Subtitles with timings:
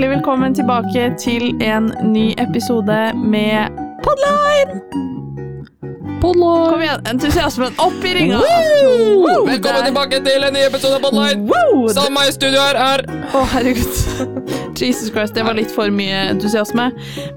[0.00, 3.68] hjertelig velkommen tilbake til en ny episode med
[4.04, 4.80] Podline!
[6.20, 6.70] Podline!
[6.70, 8.40] Kom igjen, entusiasmen opp i ringa!
[9.48, 11.48] Velkommen tilbake til en ny episode av Podline.
[11.48, 11.69] Woo!
[11.80, 13.02] Med meg i studio her her.
[13.34, 14.36] Å, herregud.
[14.80, 16.90] Jesus Christ, det var litt for mye entusiasme.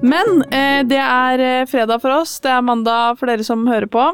[0.03, 3.89] Men eh, det er eh, fredag for oss, det er mandag for dere som hører
[3.91, 4.05] på.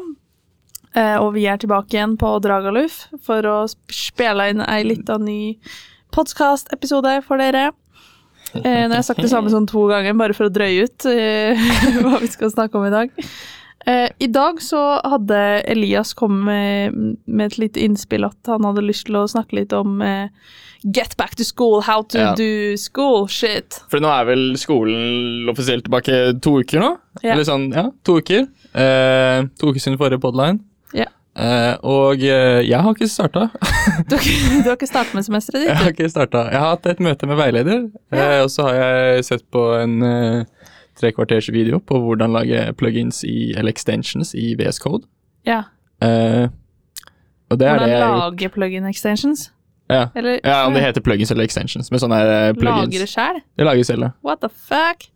[0.98, 5.18] Eh, og vi er tilbake igjen på Dragaluf for å sp- spille inn ei lita
[5.22, 5.54] ny
[6.16, 7.68] podkast-episode for dere.
[8.58, 11.06] Eh, nå har jeg sagt det samme sånn to ganger, bare for å drøye ut
[11.12, 11.60] eh,
[12.02, 13.14] hva vi skal snakke om i dag.
[13.86, 15.38] Eh, I dag så hadde
[15.72, 19.72] Elias kommet med, med et lite innspill at han hadde lyst til å snakke litt
[19.76, 20.26] om eh,
[20.84, 22.34] Get back to school, how to Ja.
[22.36, 23.82] do school shit.
[23.92, 26.90] For nå er vel skolen offisielt tilbake to uker nå?
[27.24, 27.34] Ja.
[27.34, 28.46] Eller sånn, ja, to uker.
[28.72, 30.62] Eh, to uker siden forrige podline.
[30.96, 31.04] Ja.
[31.36, 33.48] Eh, og eh, jeg har ikke starta.
[34.08, 36.46] Du, du har ikke startet med semesteret Jeg har ikke starta.
[36.52, 37.84] Jeg har hatt et møte med veileder,
[38.16, 39.98] eh, og så har jeg sett på en
[41.00, 45.06] tre kvarters video på hvordan lage plugins i, eller extensions i VS Code.
[45.48, 45.62] Ja.
[46.04, 46.48] Uh,
[47.50, 49.48] og det er Hvordan det jeg har lage plug-in extensions?
[49.90, 50.04] Ja.
[50.14, 51.90] Eller ja, om det heter plugins eller extensions.
[51.90, 52.92] Med sånne her, eh, plugins.
[52.92, 53.40] Lager det sjæl?
[53.58, 54.10] Det lager selv, ja.
[54.22, 55.08] What the fuck?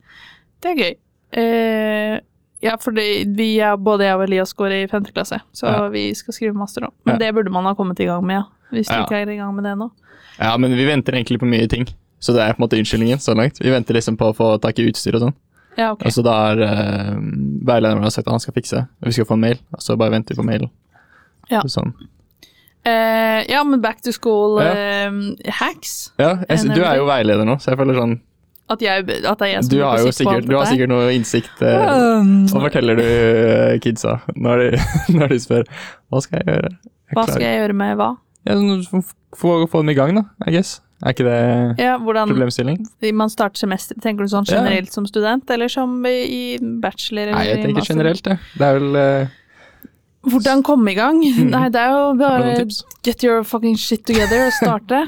[0.64, 0.94] Det er gøy.
[1.38, 2.18] Uh,
[2.64, 3.04] ja, for det,
[3.36, 5.88] vi er, både jeg og Elias går i femte klasse, så Ja.
[5.92, 6.90] vi skal skrive master nå.
[7.06, 7.26] Men Ja.
[7.26, 8.42] det burde man ha kommet i gang med, ja.
[8.72, 9.90] Hvis du ikke er i gang med det nå.
[10.40, 11.86] Ja, men vi venter egentlig på mye ting.
[12.18, 13.60] Så det er på en måte unnskyldningen så langt.
[13.60, 15.34] Vi venter liksom på å få tak i utstyr og sånn.
[15.76, 16.04] Ja, ok.
[16.06, 17.14] Og så da har uh,
[17.66, 18.84] veilederen vår sagt at han skal fikse.
[19.02, 20.70] Og vi skal få en mail, og så bare venter vi på mailen.
[21.50, 21.60] Ja.
[21.68, 21.92] Sånn.
[22.84, 25.08] Uh, ja, men back to school Ja.
[25.08, 26.12] uh, hacks.
[26.20, 28.18] Ja, jeg, du er jo veileder nå, så jeg føler sånn
[28.68, 30.50] At, jeg, at det er jeg som Du er har jo sikt på sikkert, alt
[30.50, 31.62] du har sikkert noe innsikt.
[31.64, 33.06] uh, Um, Hva forteller du
[33.84, 34.68] kidsa når de,
[35.16, 35.64] når de spør
[36.12, 36.70] hva skal jeg gjøre?
[37.08, 38.10] Jeg hva skal jeg gjøre med hva?
[38.44, 38.56] Ja,
[39.36, 40.76] få, få dem i gang, da, I guess.
[41.04, 42.78] Er ikke det Ja, hvordan problemstilling?
[43.12, 44.62] man starter semester, tenker du sånn Ja.
[44.62, 47.28] generelt som student, eller som i bachelor?
[47.28, 48.38] Eller Nei, jeg tenker generelt, jeg.
[48.56, 49.26] Det er vel uh,
[50.24, 51.20] Hvordan komme i gang?
[51.52, 52.66] Nei, det er jo bare
[53.04, 55.02] get your fucking shit together og starte.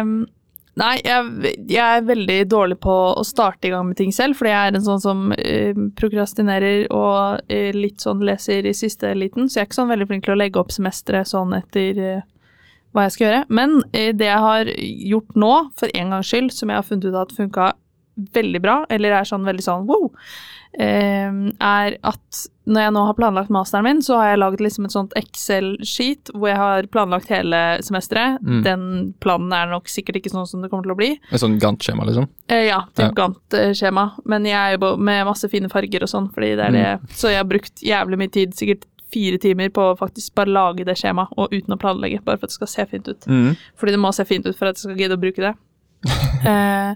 [0.00, 0.14] um,
[0.80, 4.54] nei, jeg, jeg er veldig dårlig på å starte i gang med ting selv, fordi
[4.54, 9.50] jeg er en sånn som eh, prokrastinerer og eh, litt sånn leser i siste liten,
[9.50, 12.22] så jeg er ikke sånn veldig flink til å legge opp semesteret sånn etter eh,
[12.94, 13.42] hva jeg skal gjøre.
[13.48, 14.64] Men eh, det jeg har
[15.12, 17.72] gjort nå, for en gangs skyld, som jeg har funnet ut at funka
[18.34, 20.10] veldig bra, eller er sånn veldig sånn wow,
[20.78, 21.30] eh,
[21.64, 22.40] er at
[22.70, 26.30] når jeg nå har planlagt masteren min, så har jeg laget liksom et sånt Excel-sheet
[26.36, 28.38] hvor jeg har planlagt hele semesteret.
[28.44, 28.60] Mm.
[28.66, 28.84] Den
[29.24, 31.10] planen er nok sikkert ikke sånn som det kommer til å bli.
[31.30, 32.28] et sånn Gant-skjema, liksom?
[32.48, 33.08] Eh, ja, Ja.
[33.08, 34.10] typ Gantt-skjema.
[34.24, 36.86] Men jeg er jo med masse fine farger og sånn, fordi det er det.
[37.00, 37.08] Mm.
[37.16, 40.84] Så jeg har brukt jævlig mye tid, sikkert fire timer, på å faktisk bare lage
[40.88, 43.26] det skjemaet, og uten å planlegge, bare for at det skal se fint ut.
[43.26, 43.56] Mm.
[43.76, 45.54] Fordi det må se fint ut for at jeg skal gidde å bruke det.
[46.50, 46.94] eh,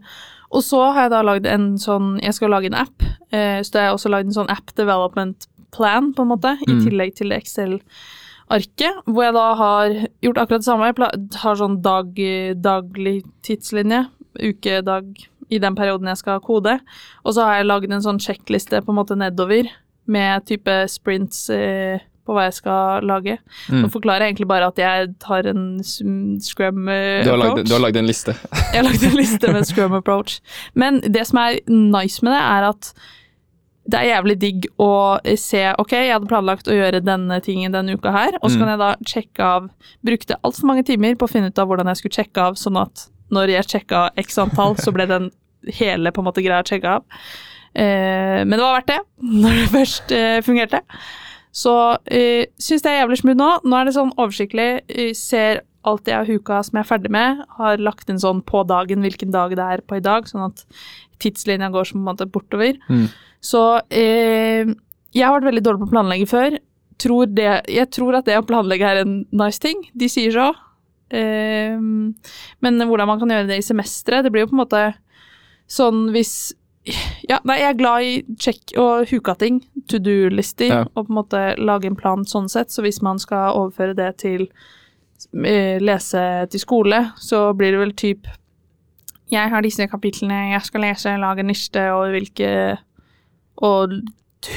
[0.55, 3.03] og så har jeg da lagd en sånn Jeg skal lage en app,
[3.35, 6.71] eh, så jeg har også lagd en sånn app development plan, på en måte, i
[6.71, 6.85] Mm.
[6.87, 10.91] tillegg til Excel-arket, hvor jeg da har gjort akkurat det samme.
[10.93, 12.15] Jeg har sånn dag,
[12.63, 14.07] daglig tidslinje,
[14.39, 15.17] ukedag,
[15.51, 16.79] i den perioden jeg skal kode.
[17.25, 19.69] Og så har jeg lagd en sånn sjekkliste på en måte nedover,
[20.07, 23.35] med type sprints eh, på hva jeg skal lage.
[23.69, 23.83] Mm.
[23.85, 27.69] Nå forklarer jeg egentlig bare at jeg tar en scrum eh, Du har, lagd, approach.
[27.69, 28.35] du har lagd en liste.
[28.73, 30.39] Jeg har lagd en liste med scrum approach.
[30.75, 32.93] Men det som er nice med det, er at
[33.85, 34.87] det er jævlig digg å
[35.37, 38.61] se Ok, jeg hadde planlagt å gjøre denne tingen denne uka her, og så Mm.
[38.63, 39.67] kan jeg da sjekke av
[40.09, 42.81] Brukte altfor mange timer på å finne ut av hvordan jeg skulle sjekke av, sånn
[42.81, 45.29] at når jeg sjekka x antall, så ble den
[45.77, 47.05] hele på en måte greia sjekka av.
[47.75, 49.03] Eh, men det var verdt det,
[49.45, 50.81] når det først eh, fungerte.
[51.55, 51.75] Så
[52.11, 53.51] eh, syns det er jævlig smooth nå.
[53.63, 54.69] Nå er det sånn oversiktlig.
[55.19, 57.45] ser alt jeg har huka som jeg er ferdig med.
[57.59, 60.65] Har lagt inn sånn på dagen hvilken dag det er på i dag, sånn at
[61.23, 62.79] tidslinja går som på en måte bortover.
[62.89, 63.07] Mm.
[63.45, 63.63] Så
[63.93, 64.73] eh,
[65.15, 66.59] jeg har vært veldig dårlig på å planlegge før.
[67.03, 69.85] Tror det, jeg tror at det å planlegge er en nice ting.
[69.95, 70.51] De sier så.
[71.15, 74.85] Eh, men hvordan man kan gjøre det i semesteret, det blir jo på en måte
[75.71, 76.55] sånn hvis
[77.29, 80.81] Ja, nei, jeg er glad i check og huka-ting, to do-lister, Ja.
[80.95, 82.69] og på en måte lage en plan sånn sett.
[82.71, 84.49] Så hvis man skal overføre det til
[85.33, 88.27] uh, lese til skole, så blir det vel typ
[89.33, 92.77] Jeg har disse kapitlene jeg skal lese, lage niste og hvilke
[93.65, 93.95] Og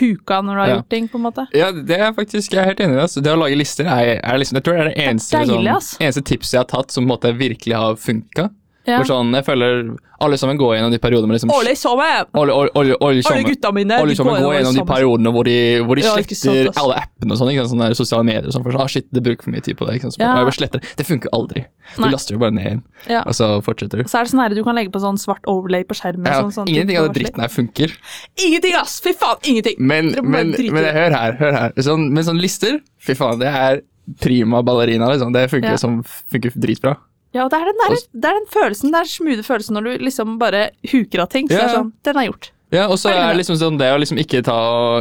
[0.02, 0.76] huka når du har Ja.
[0.76, 1.48] gjort ting, på en måte.
[1.56, 3.04] Ja, det er faktisk, jeg er helt enig i det.
[3.06, 3.22] Altså.
[3.24, 5.76] Det å lage lister er, er liksom, jeg tror det er det eneste, deilig, liksom,
[5.78, 5.98] ass.
[6.02, 8.50] eneste tipset jeg har tatt som på en måte virkelig har funka.
[8.88, 9.02] Ja.
[9.02, 12.26] Hvor sånn, jeg føler alle sammen går gjennom de periodene med liksom Alle sammen!
[12.34, 15.44] alle, alle, alle, alle, Alle gutta mine alle sammen går går gjennom de periodene hvor
[15.44, 17.74] de, hvor de Ja, sletter alle appene og sånn, ikke sant?
[17.76, 19.86] sånne sosiale medier og sånn, for sånn, ah, shit, det bruker for mye tid på
[19.90, 20.16] det, ikke sant?
[20.16, 20.32] Så Ja.
[20.38, 21.06] «Ah, bare sletter det.
[21.08, 21.66] Funker aldri.
[21.98, 22.12] Du Nei.
[22.16, 22.82] laster jo bare ned igjen,
[23.12, 23.22] Ja.
[23.28, 24.04] og så fortsetter du.
[24.08, 26.26] Så er det sånn her, du kan legge på sånn svart overlay på skjermen.
[26.26, 27.92] Ja, sånn, sånn, ingenting av det dritten her funker.
[28.40, 29.00] Ingenting, ass!
[29.04, 29.76] Fy faen, ingenting!
[29.80, 31.72] Men, men, men hør her, hør her.
[31.84, 33.82] Sånn, men sånn lister, fy faen, det er
[34.24, 35.34] prima ballerina, liksom.
[35.34, 35.76] Det funker, Ja.
[35.78, 36.96] som, funker dritbra.
[37.38, 37.96] Ja, det er den, der,
[38.26, 41.48] det er den følelsen, den smoothe følelsen når du liksom bare huker av ting.
[41.50, 42.52] Så det er sånn, den er gjort.
[42.74, 43.28] Ja, og så er det.
[43.32, 44.58] det liksom sånn det å liksom ikke ta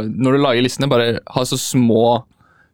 [0.07, 2.23] Når du lager listene, bare ha så små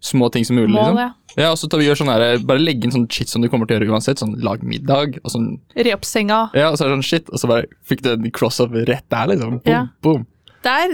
[0.03, 0.97] små ting som mulig, Mål, liksom.
[0.99, 1.11] ja.
[1.39, 3.47] Ja, og så tar vi gjør sånn her, bare legge inn sånn shit som du
[3.49, 4.19] kommer til å gjøre uansett.
[4.21, 5.47] Sånn lag middag, og sånn
[5.79, 6.41] Re opp senga.
[6.53, 9.07] Ja, og så er det sånn shit, og så bare fikk du en crossover rett
[9.09, 9.55] der, liksom.
[9.63, 9.85] Boom, Ja.
[10.03, 10.27] boom.
[10.63, 10.93] Det er,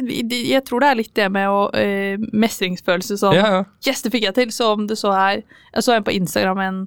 [0.50, 3.60] jeg tror det er litt det med å eh, mestringsfølelse sånn Ja, ja.
[3.86, 4.52] Yes, det fikk jeg til.
[4.56, 6.80] Så om du så her Jeg så en på Instagram, en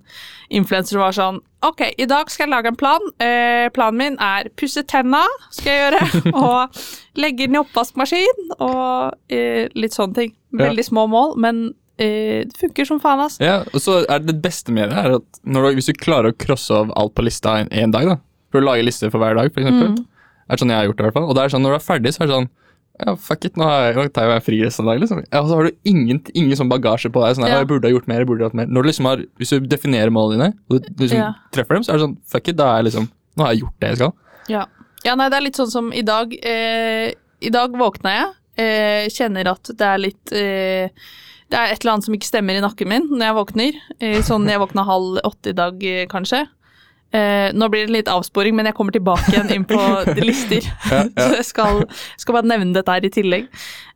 [0.50, 3.05] influenser som var sånn Ok, i dag skal jeg lage en plan.
[3.23, 5.20] Eh, planen min er pusse tenna,
[5.55, 6.00] skal jeg gjøre.
[6.43, 6.81] og
[7.23, 10.32] legge den i oppvaskmaskin, og eh, litt sånne ting.
[10.50, 10.64] Ja.
[10.64, 11.61] Veldig små mål, men
[12.02, 13.38] eh, det funker som faen, ass.
[13.38, 16.32] Ja, og så er det beste med det er at når du, hvis du klarer
[16.34, 18.19] å crosse av alt på lista en, en dag, da,
[18.50, 20.02] for å lage lister for hver dag, eksempel, Mm.
[20.50, 21.79] er sånn jeg har gjort det i hvert fall, og det er sånn når du
[21.79, 22.50] er ferdig, så er det sånn,
[23.06, 23.66] ja, fuck it, nå,
[24.14, 25.22] tar jeg meg fri resten av dagen, liksom.
[25.32, 27.54] Ja, og så har du ingen, ingen sånn bagasje på deg, sånn, Ja.
[27.54, 27.62] ja.
[27.64, 28.66] jeg burde ha gjort mer, jeg burde ha gjort mer.
[28.70, 31.32] Når du liksom har, hvis du definerer målene dine, og du liksom Ja.
[31.52, 33.62] treffer dem, så er det sånn, fuck it, da er jeg liksom, nå har jeg
[33.64, 34.12] gjort det jeg skal.
[34.49, 34.64] Ja.
[35.04, 36.32] ja, nei, det er litt sånn som i dag.
[36.43, 37.12] Eh,
[37.43, 38.32] I dag våkna jeg,
[38.62, 40.88] eh, kjenner at det er litt eh,
[41.50, 43.72] Det er et eller annet som ikke stemmer i nakken min når jeg våkner.
[44.00, 46.46] Eh, sånn jeg våkna halv åtte i dag, eh, kanskje.
[47.12, 49.79] Eh, nå blir det litt avsporing, men jeg kommer tilbake igjen inn på
[50.25, 50.64] lister.
[50.64, 51.11] Ja, ja.
[51.26, 51.82] Så jeg skal,
[52.20, 53.50] skal bare nevne dette her i tillegg.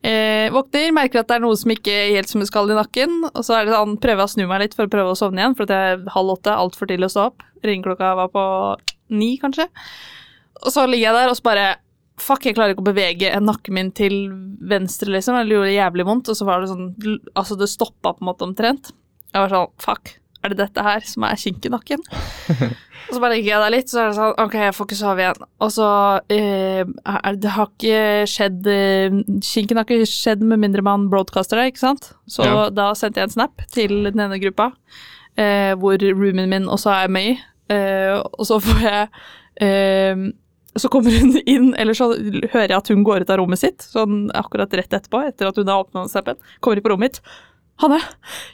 [0.05, 2.77] Eh, våkner, merker at det er noe som ikke er helt som det skal i
[2.77, 3.23] nakken.
[3.33, 5.19] Og så er det sånn, prøver jeg å snu meg litt for å prøve å
[5.19, 7.47] sovne igjen, for jeg er halv åtte, altfor tidlig å stå opp.
[7.65, 8.45] Ringeklokka var på
[9.17, 9.69] ni, kanskje.
[10.63, 11.67] Og så ligger jeg der og så bare
[12.17, 14.15] Fuck, jeg klarer ikke å bevege nakken min til
[14.65, 15.37] venstre, liksom.
[15.37, 16.87] Det gjorde jævlig vondt, og så var det sånn
[17.37, 18.89] Altså, det stoppa på en måte omtrent.
[19.35, 20.15] Jeg var sånn Fuck,
[20.47, 22.03] er det dette her som er kink i nakken?
[23.07, 24.99] og så bare ligger jeg der litt, så er det sånn Ok, jeg får ikke
[24.99, 25.43] sove igjen.
[25.63, 25.89] Og så
[26.35, 28.01] eh, er, Det har ikke
[28.33, 32.11] skjedd eh, Kinken har ikke skjedd med mindre man broadcaster det, ikke sant?
[32.31, 32.67] Så Ja.
[32.75, 34.73] da sendte jeg en snap til den ene gruppa,
[35.39, 37.37] eh, hvor roomien min også er med i.
[37.75, 39.09] Eh, og så får jeg
[39.67, 40.27] eh,
[40.79, 43.81] Så kommer hun inn, eller så hører jeg at hun går ut av rommet sitt,
[43.81, 46.37] sånn akkurat rett etterpå, etter at hun har åpna snappen.
[46.61, 47.21] Kommer inn på rommet mitt.
[47.83, 47.99] Hanne,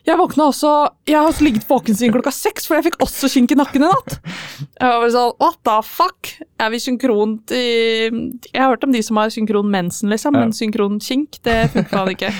[0.03, 0.71] jeg våkna også
[1.07, 3.85] Jeg har også ligget våken siden klokka seks, for jeg fikk også kink i nakken
[3.85, 4.17] i natt.
[4.59, 6.33] Jeg var bare sånn What the fuck?
[6.59, 7.63] Er vi synkront i
[8.11, 10.41] Jeg har hørt om de som har synkron mensen, liksom, Ja.
[10.41, 12.33] men synkron kink, det funker faen ikke.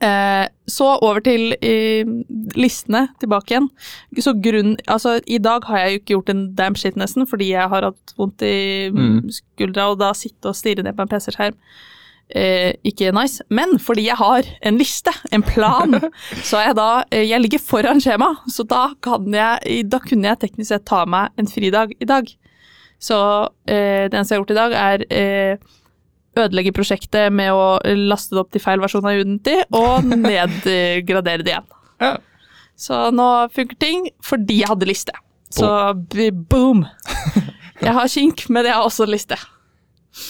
[0.00, 2.06] Eh, så over til eh,
[2.56, 3.66] listene, tilbake igjen.
[4.16, 7.50] Så grunn Altså, i dag har jeg jo ikke gjort en damn shit nesten, fordi
[7.50, 9.26] jeg har hatt vondt i Mm.
[9.28, 11.58] skuldra, og da sitte og stirre ned på en PC-skjerm
[12.36, 13.44] eh, ikke nice.
[13.50, 15.98] Men fordi jeg har en liste, en plan,
[16.48, 20.42] så jeg da eh, Jeg ligger foran skjema, så da kan jeg Da kunne jeg
[20.44, 22.30] teknisk sett ta meg en fridag i dag.
[23.00, 23.18] Så
[23.66, 25.70] eh, det eneste jeg har gjort i dag, er eh,
[26.40, 31.56] ødelegge prosjektet med å laste det opp til feil versjon av Unity, og nedgradere det
[31.56, 31.70] igjen.
[32.00, 32.14] Ja.
[32.80, 35.16] Så nå funker ting fordi jeg hadde liste.
[35.50, 35.68] Så
[36.50, 36.84] boom!
[37.80, 39.38] Jeg har kink, men jeg har også liste.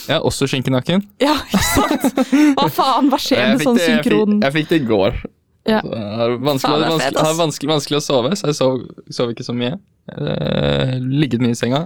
[0.06, 0.66] Jeg har også skink.
[1.20, 2.24] Ja, ikke sant?
[2.58, 5.20] Hva faen, hva skjer med sånn det- jeg fikk- synkron Jeg fikk det i går.
[5.68, 5.80] Ja.
[5.84, 8.78] Har vanskelig, Faen, er vanskelig, vanskelig, vanskelig å sove, så jeg sov,
[9.12, 9.74] sov ikke så mye.
[10.10, 11.82] Eh, ligget mye i senga.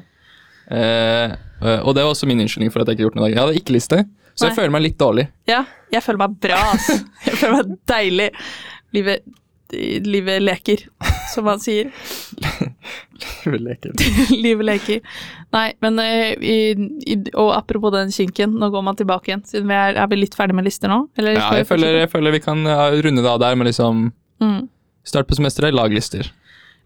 [0.70, 1.34] Eh,
[1.84, 3.34] og det var også min unnskyldning for at jeg ikke har gjort noe i dag.
[3.36, 3.98] Jeg hadde ikke liste,
[4.34, 4.58] så jeg Nei.
[4.58, 5.26] føler meg litt dårlig.
[5.50, 6.96] Ja, jeg føler meg bra, altså.
[7.26, 8.28] Jeg føler meg deilig.
[8.94, 9.26] Livet,
[9.72, 10.84] livet leker,
[11.34, 11.90] som man sier.
[13.44, 13.92] Leker.
[14.44, 15.00] Livet leker.
[15.54, 16.56] Nei, men eh, i,
[17.06, 19.44] i, Og apropos den kinken, nå går man tilbake igjen.
[19.48, 21.04] Siden vi er, er vi litt ferdig med lister nå?
[21.20, 24.08] Eller Ja, jeg føler, jeg føler vi kan ja, runde det av der med liksom
[24.42, 24.62] mm.
[25.04, 26.30] Start på semesteret, lag lister.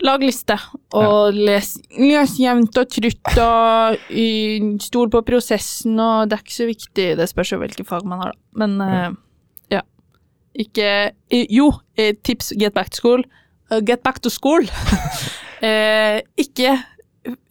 [0.02, 0.54] Lag liste,
[0.94, 4.26] og les, les jevnt og trutt, og y,
[4.82, 7.06] stol på prosessen, og det er ikke så viktig.
[7.18, 8.62] Det spørs jo hvilke fag man har, da.
[8.62, 9.08] Men eh, ja.
[10.58, 10.88] Ikke
[11.30, 13.22] eh, Jo, eh, tips get back to school.
[13.70, 14.64] Uh, get back to school!
[15.66, 16.78] eh, ikke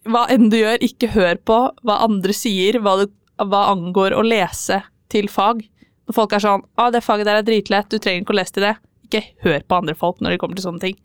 [0.07, 4.23] Hva enn du gjør, ikke hør på hva andre sier hva, det, hva angår å
[4.25, 4.79] lese
[5.11, 5.61] til fag.
[6.07, 8.55] Når folk er sånn 'Å, det faget der er dritlett, du trenger ikke å lese
[8.55, 8.79] til det'.
[9.07, 10.97] Ikke hør på andre folk når det kommer til sånne ting.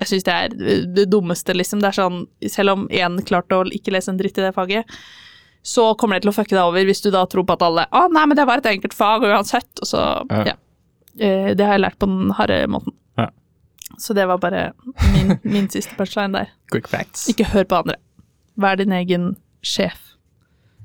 [0.00, 1.80] Jeg syns det er det dummeste, liksom.
[1.80, 4.84] Det er sånn, selv om én klarte å ikke lese en dritt i det faget,
[5.64, 7.86] så kommer det til å fucke deg over hvis du da tror på at alle
[7.88, 9.70] Å, nei, men det var et enkelt fag uansett.
[9.80, 10.44] Og så, Ja.
[10.52, 10.56] ja.
[11.18, 12.92] Eh, Det har jeg lært på den harde måten.
[13.18, 13.28] Ja.
[13.98, 14.72] Så det var bare
[15.12, 16.50] min, min siste punchline der.
[16.72, 17.28] Quick facts.
[17.30, 17.96] Ikke hør på andre.
[18.56, 20.00] Vær din egen sjef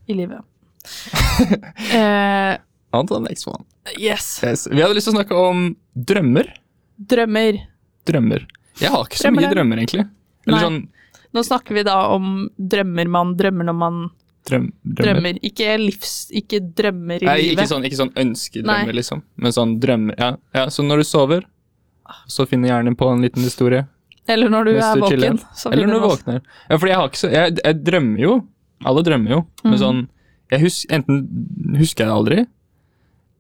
[0.10, 0.42] i livet.
[1.94, 2.58] eh,
[2.92, 3.64] On to the next one.
[3.98, 4.40] yes.
[4.44, 4.68] Yes.
[4.72, 6.48] Vi hadde lyst til å snakke om drømmer.
[6.98, 7.60] Drømmer.
[8.10, 8.46] Drømmer.
[8.80, 10.06] Jeg har ikke så Drømmer mye drømmer, egentlig.
[10.48, 10.64] Eller Nei.
[10.66, 10.80] sånn
[11.38, 13.98] Nå snakker vi da om drømmer man drømmer når man
[14.48, 15.14] drøm, drømmer.
[15.22, 15.40] drømmer.
[15.44, 16.30] Ikke livs...
[16.32, 17.60] Ikke drømmer i Nei, livet.
[17.60, 18.98] ikke sånn, ikke sånn ønskedrømmer, Nei.
[19.00, 19.24] liksom.
[19.38, 20.16] Men sånn drømmer.
[20.20, 20.30] Ja.
[20.56, 21.44] ja, så når du sover,
[22.28, 23.88] så finner hjernen på en liten historie.
[24.30, 25.40] Eller når du Mens er du våken.
[25.58, 26.40] så Eller når du våkner.
[26.70, 28.34] Ja, fordi jeg har ikke så Jeg, jeg drømmer jo.
[28.86, 29.40] Alle drømmer jo.
[29.64, 29.80] Men Mhm.
[29.82, 30.08] sånn
[30.52, 32.38] jeg hus, Enten husker jeg det aldri,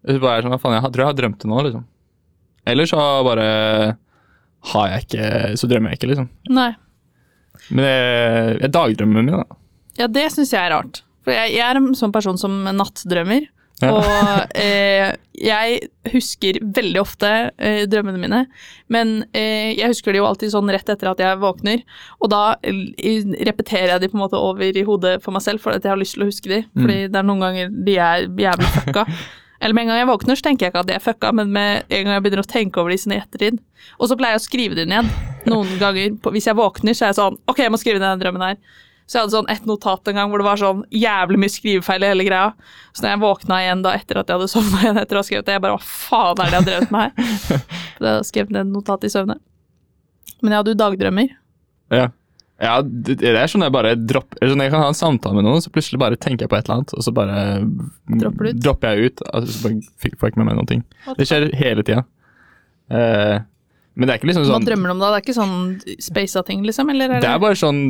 [0.06, 1.86] eller så bare er sånn Hva faen, jeg tror jeg har drømt det nå, liksom.
[2.68, 3.98] Eller så bare
[4.74, 6.29] har jeg ikke Så drømmer jeg ikke, liksom.
[6.50, 6.72] Nei.
[7.70, 9.56] Men jeg, jeg dagdrømmer mye, da.
[10.00, 11.01] Ja, det syns jeg er rart.
[11.25, 13.50] For jeg, jeg er en sånn person som nattdrømmer.
[13.79, 13.94] Ja.
[13.96, 15.75] Og eh, jeg
[16.12, 18.41] husker veldig ofte eh, drømmene mine,
[18.91, 21.86] men eh, jeg husker de jo alltid sånn rett etter at jeg våkner.
[22.20, 25.63] Og da eh, repeterer jeg de på en måte over i hodet for meg selv,
[25.63, 26.63] for at jeg har lyst til å huske de.
[26.75, 29.06] Fordi det er noen ganger de er jævlig fucka.
[29.60, 31.50] Eller med en gang jeg våkner, så tenker jeg ikke at de er fucka, men
[31.56, 33.58] med en gang jeg begynner å tenke over de i ettertid.
[34.00, 35.10] Og så pleier jeg å skrive de ned.
[35.48, 38.12] Noen ganger på, hvis jeg våkner, så er jeg sånn Ok, jeg må skrive ned
[38.12, 38.62] den drømmen her.
[39.10, 42.04] Så jeg hadde sånn et notat en gang hvor det var sånn jævlig mye skrivefeil
[42.06, 42.51] i hele greia.
[42.94, 45.25] Så når jeg våkna igjen da etter at jeg hadde sovna igjen etter å ha
[45.25, 48.22] skrevet det, jeg bare hva faen er det jeg har drevet med her?
[48.30, 49.39] skrev jeg hadde et notat i søvne.
[50.46, 51.34] Men ja, du dagdrømmer.
[51.89, 52.06] Ja.
[52.62, 55.66] ja, det, er sånn jeg bare dropper sånn Jeg kan ha en samtale med noen,
[55.66, 57.42] så plutselig bare tenker jeg på et eller annet, og så bare
[58.13, 59.28] Dropper dropper jeg ut.
[59.34, 60.86] Altså, så bare får jeg ikke med meg noen ting.
[61.18, 62.06] Det skjer hele tida.
[62.94, 63.42] Uh,
[63.98, 65.12] men det er ikke liksom Hva sånn drømmer du om da?
[65.12, 66.94] Det er ikke sånn spasa ting, liksom?
[66.94, 67.82] Eller er Det det, er bare sånn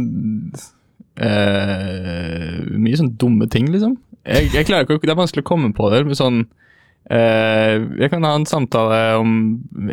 [1.20, 3.98] eh, Mye sånn dumme ting, liksom.
[4.28, 8.12] Jeg, jeg klarer ikke Det er vanskelig å komme på det, men sånn uh, Jeg
[8.12, 9.32] kan ha en samtale om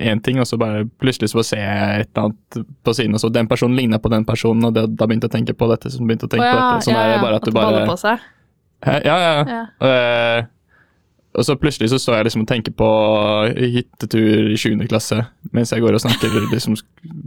[0.02, 3.22] én ting, og så bare plutselig så ser jeg et eller annet på siden, og
[3.22, 5.70] så den personen ligner på den personen, og det, da begynte jeg å tenke på
[5.70, 6.88] dette, så begynte jeg å tenke Å på dette.
[6.88, 8.28] Sånn er det bare at du bare på seg.
[8.86, 8.98] Hæ?
[9.06, 9.32] Ja, ja.
[9.46, 9.64] Ja.
[9.80, 10.52] Uh,
[11.36, 12.86] og så plutselig så står jeg liksom og tenker på
[13.56, 14.70] hyttetur i 7.
[14.88, 15.20] klasse
[15.52, 16.78] mens jeg går og snakker, liksom,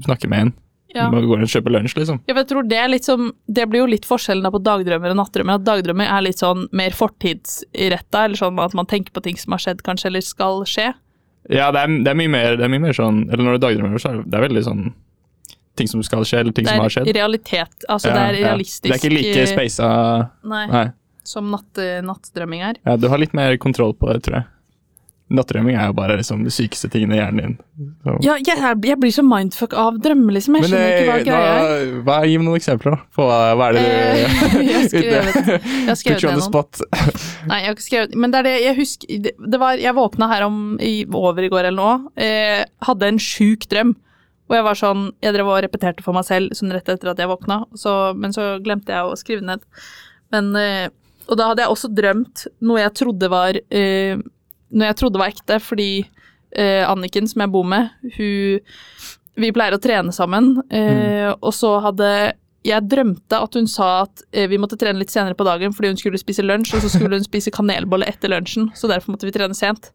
[0.06, 0.54] snakker med en.
[0.96, 1.10] Ja.
[1.14, 2.22] Vi går og kjøper lunsj, liksom.
[2.26, 5.60] Ja, jeg tror det som Det blir jo litt forskjellen på dagdrømmer og nattdrømmer.
[5.60, 9.54] At dagdrømmer er litt sånn mer fortidsretta, eller sånn at man tenker på ting som
[9.54, 10.88] har skjedd, kanskje, eller skal skje.
[11.50, 13.64] Ja, det er, det er, mye, mer, det er mye mer sånn Eller når du
[13.64, 14.84] dagdrømmer, så er det, det er veldig sånn
[15.80, 17.08] ting som skal skje, eller ting som har skjedd.
[17.08, 17.86] Det er realitet.
[17.88, 18.90] Altså, Ja, det er realistisk.
[18.90, 19.90] Det er ikke like eh, spasa
[20.52, 20.86] Nei, Nei.
[21.24, 22.82] som natt, nattdrømming er.
[22.84, 24.50] Ja, du har litt mer kontroll på det, tror jeg.
[25.30, 27.92] Nattdrømming er jo bare liksom de sykeste tingene i hjernen din.
[28.04, 28.16] Så.
[28.26, 28.58] Ja, jeg,
[28.90, 30.56] jeg blir så mindfuck av drømmer, liksom.
[30.58, 31.92] Jeg Men skjønner ikke hva eh, greia er.
[32.08, 33.04] hva, gi meg noen eksempler, da.
[33.14, 34.18] På hva, hva er det du Eh,
[34.70, 36.82] jeg har skrevet- Jeg skrevet ned spot.
[37.52, 39.96] Nei, jeg har ikke skrevet Men det er det jeg husker Det, det var Jeg
[39.98, 42.12] våkna her om i, over i går eller noe.
[42.18, 43.94] Eh, hadde en sjuk drøm.
[44.50, 47.22] Og jeg var sånn Jeg drev og repeterte for meg selv sånn rett etter at
[47.22, 49.62] jeg våkna, så, men så glemte jeg å skrive ned.
[50.34, 50.88] Men eh,
[51.30, 54.18] Og da hadde jeg også drømt noe jeg trodde var eh,
[54.70, 55.92] Noe jeg trodde var ekte, fordi
[56.52, 58.60] eh, Anniken, som jeg bor med, hun
[59.40, 62.10] Vi pleier å trene sammen, eh, og så hadde
[62.68, 65.94] jeg drømte at hun sa at eh, vi måtte trene litt senere på dagen fordi
[65.94, 69.30] hun skulle spise lunsj, og så skulle hun spise kanelbolle etter lunsjen, så derfor måtte
[69.30, 69.94] vi trene sent.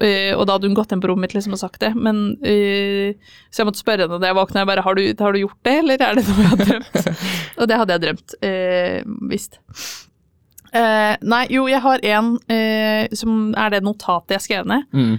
[0.00, 2.38] Eh, og da hadde hun gått hjem på rommet mitt liksom og sagt det, men
[2.40, 3.12] eh,
[3.52, 5.68] Så jeg måtte spørre henne da jeg våkna, jeg bare har du, har du gjort
[5.68, 7.20] det, eller er det noe jeg har drømt?
[7.60, 8.36] og det hadde jeg drømt,
[9.30, 9.60] visst.
[10.74, 15.12] Eh, nei, jo, jeg har en eh, som er det notatet jeg skrev ned, Mm.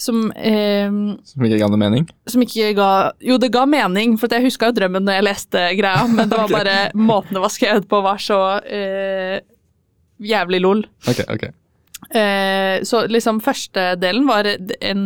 [0.00, 0.86] som eh,
[1.26, 2.06] Som ikke ga noe mening?
[2.30, 2.90] som ikke ga
[3.20, 6.38] Jo, det ga mening, for jeg huska jo drømmen når jeg leste greia, men det
[6.38, 9.40] var bare måten det var skrevet på, var så eh,
[10.20, 10.84] jævlig lol.
[11.10, 11.44] Ok, ok.
[12.14, 15.02] Eh, så liksom første delen var en,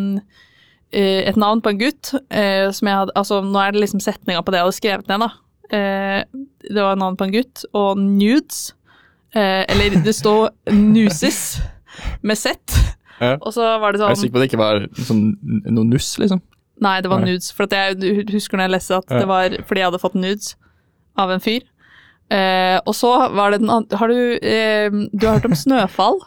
[0.92, 4.00] eh, et navn på en gutt eh, som jeg hadde Altså, nå er det liksom
[4.04, 5.32] setninga på det jeg hadde skrevet ned, da.
[5.74, 6.24] Eh,
[6.70, 8.74] det var navn på en gutt, og nudes.
[9.34, 11.60] Eh, eller det står nuses
[12.22, 12.56] med Z.
[13.20, 13.36] Ja.
[13.40, 15.22] Og så var det Er Jeg er sikker på at det ikke var sånn,
[15.70, 16.40] noe nuss, liksom?
[16.82, 17.32] Nei, det var Nei.
[17.32, 17.52] nudes.
[17.54, 19.18] For jeg husker når jeg leste at Ja.
[19.22, 20.56] det var fordi jeg hadde fått nudes
[21.16, 21.62] av en fyr.
[22.30, 26.18] Eh, og så var det den andre Har du eh, Du har hørt om Snøfall?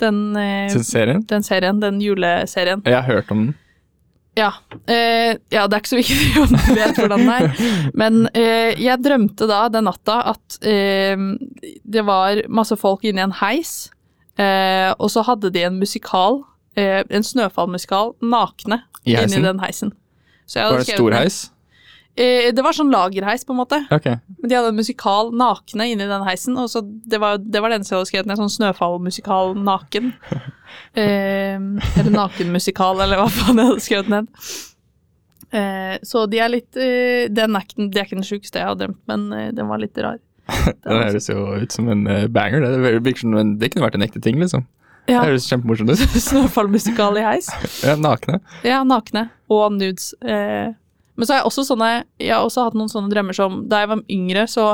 [0.00, 1.22] Den, eh, serien?
[1.28, 2.82] den serien, den juleserien.
[2.84, 3.54] Jeg har hørt om den.
[4.36, 4.50] Ja.
[4.86, 7.60] Eh, ja, det er ikke så viktig om du vet hvordan det er.
[7.96, 11.16] Men eh, jeg drømte da den natta at eh,
[11.84, 13.88] det var masse folk inne i en heis,
[14.36, 16.42] eh, og så hadde de en musikal,
[16.76, 18.82] eh, en snøfallmusikal, nakne
[19.24, 19.94] inni den heisen.
[20.52, 21.38] Var det stor heis?
[22.16, 23.82] Eh, det var sånn lagerheis, på en måte.
[23.92, 24.16] Okay.
[24.40, 27.74] Men de hadde en musikal nakne inni den heisen, og så det var det var
[27.76, 28.40] eneste jeg hadde skrevet ned.
[28.40, 30.14] Sånn snøfallmusikal naken.
[30.96, 34.26] Eh, eller nakenmusikal, eller hva faen jeg hadde skrevet ned.
[35.56, 38.66] Eh, så de er litt eh, den er ikke, Det er ikke den sjukeste jeg
[38.66, 40.18] har drømt, men eh, den var litt rar.
[40.66, 42.64] Det høres jo ut som en eh, banger.
[42.64, 44.66] Det, som det kunne vært en ekte ting, liksom.
[45.06, 45.20] Ja.
[45.20, 46.18] Det høres kjempemorsomt ut.
[46.28, 47.52] Snøfallmusikal i heis.
[47.86, 48.40] Ja, nakne.
[48.66, 49.28] Ja, nakne.
[49.52, 50.10] Og nudes.
[50.26, 50.74] Eh.
[51.16, 53.82] Men så har jeg også sånne Jeg har også hatt noen sånne drømmer som Da
[53.82, 54.66] jeg var yngre, så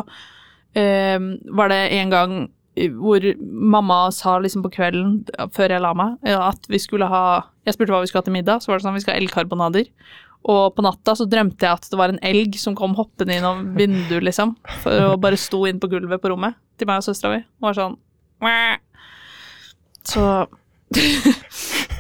[0.75, 1.19] eh,
[1.55, 2.35] var det en gang
[2.73, 5.19] hvor mamma sa liksom på kvelden
[5.53, 8.37] før jeg la meg, at vi skulle ha Jeg spurte hva vi skulle ha til
[8.39, 9.91] middag, så var det sånn vi skal ha elgkarbonader.
[10.49, 13.77] Og på natta så drømte jeg at det var en elg som kom hoppende innom
[13.77, 14.57] vinduet, liksom.
[14.83, 17.45] For å bare sto inn på gulvet på rommet til meg og søstera mi.
[17.61, 17.99] Og var sånn
[20.09, 20.25] Så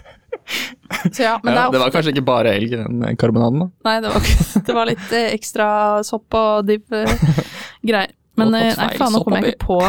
[1.18, 1.72] ja, men det Ja, ofte...
[1.76, 3.68] det var kanskje ikke bare elg i den eh, karbonaden, da.
[3.88, 4.30] Nei, det var,
[4.68, 5.68] det var litt eh, ekstra
[6.06, 7.12] sopp og div eh,
[7.88, 8.12] greier.
[8.40, 9.80] Men eh, nei, faen, nå kommer jeg ikke på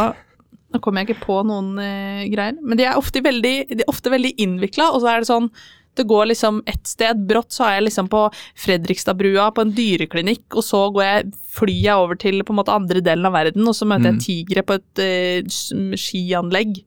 [0.73, 1.75] Nå kommer jeg ikke på noen
[2.33, 2.55] greier.
[2.65, 5.51] Men de er ofte veldig, de er ofte veldig innvikla, og så er det sånn
[5.93, 7.19] det går liksom ett sted.
[7.29, 8.23] Brått så er jeg liksom på
[8.57, 12.73] Fredrikstadbrua på en dyreklinikk, og så går jeg, flyr jeg over til på en måte
[12.73, 14.23] andre delen av verden, og så møter jeg Mm.
[14.25, 16.79] tigre på et uh, sk- skianlegg.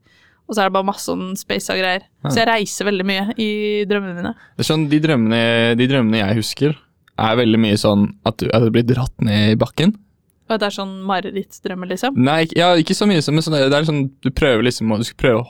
[0.46, 2.06] Og så er det bare masse sånn space og greier.
[2.22, 2.30] Ja.
[2.30, 3.50] Så jeg reiser veldig mye i
[3.90, 4.34] drømmene mine.
[4.54, 5.40] Det er sånn, de, drømmene,
[5.78, 6.76] de drømmene jeg husker,
[7.16, 9.96] er veldig mye sånn at du, at du blir dratt ned i bakken.
[10.46, 12.18] Og at det er sånn marerittdrømmer, liksom.
[12.22, 15.06] Nei, ja, ikke så mye sånn, men sånn, det er sånn, du prøver liksom Du
[15.08, 15.46] skal prøve å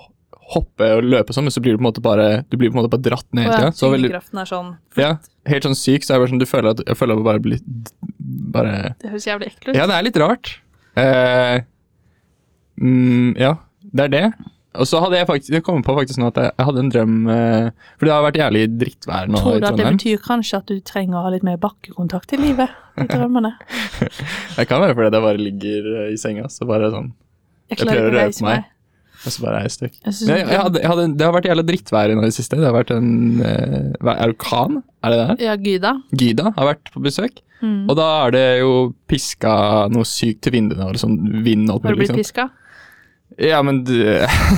[0.54, 2.76] hoppe og løpe sånn, men så blir du på en måte bare Du blir på
[2.76, 3.72] en måte bare dratt ned hele ja, tida.
[3.74, 4.68] Ja, tyngdekraften er sånn
[5.00, 5.12] ja,
[5.50, 7.42] helt sånn syk, så er det bare sånn du føler at Jeg føler at bare
[7.42, 7.62] blir
[8.56, 9.78] Bare Det høres jævlig ekkelt ut.
[9.78, 10.52] Ja, det er litt rart.
[10.96, 11.56] Eh,
[12.80, 13.52] mm, ja,
[13.92, 14.26] det er det.
[14.82, 16.90] Og så hadde jeg faktisk Jeg kom på faktisk nå at jeg, jeg hadde en
[16.92, 17.68] drøm eh,
[17.98, 19.96] For det har vært jævlig drittvær nå Tror du at det Trondheim.
[19.98, 22.72] betyr kanskje at du trenger å ha litt mer bakkekontakt i livet?
[23.00, 23.52] I drømmene?
[24.56, 27.82] Det kan være fordi jeg bare ligger eh, i senga, så bare sånn Jeg Jeg
[27.84, 28.72] klarer prøver å røpe reise meg.
[29.26, 29.94] Og så bare er jeg stuck.
[30.04, 32.28] Jeg synes Men jeg, jeg hadde, jeg hadde, det har vært jævla drittvær nå i
[32.28, 32.58] det siste.
[32.60, 33.08] Det har vært en
[33.42, 34.76] eh, hva, Er det orkan?
[35.02, 35.40] Er det der?
[35.48, 35.92] Ja, Gyda.
[36.20, 37.40] Gyda har vært på besøk.
[37.64, 37.86] Mm.
[37.88, 38.70] Og da er det jo
[39.10, 39.54] piska
[39.90, 40.86] noe sykt til vinduene.
[40.90, 41.16] Og liksom
[41.46, 42.20] vind alt Har du blitt Liksom.
[42.22, 42.46] piska?
[43.38, 43.94] Ja, men du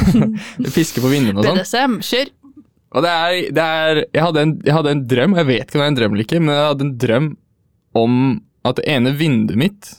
[0.77, 1.59] Fiske på vinduene og sånn.
[1.59, 2.29] BDSM, kjør!
[2.97, 5.77] Og det er, det er jeg, hadde en, jeg hadde en drøm, jeg vet ikke
[5.77, 7.27] om det er en drøm eller ikke, men jeg hadde en drøm
[8.01, 8.15] om
[8.69, 9.91] at det ene vinduet mitt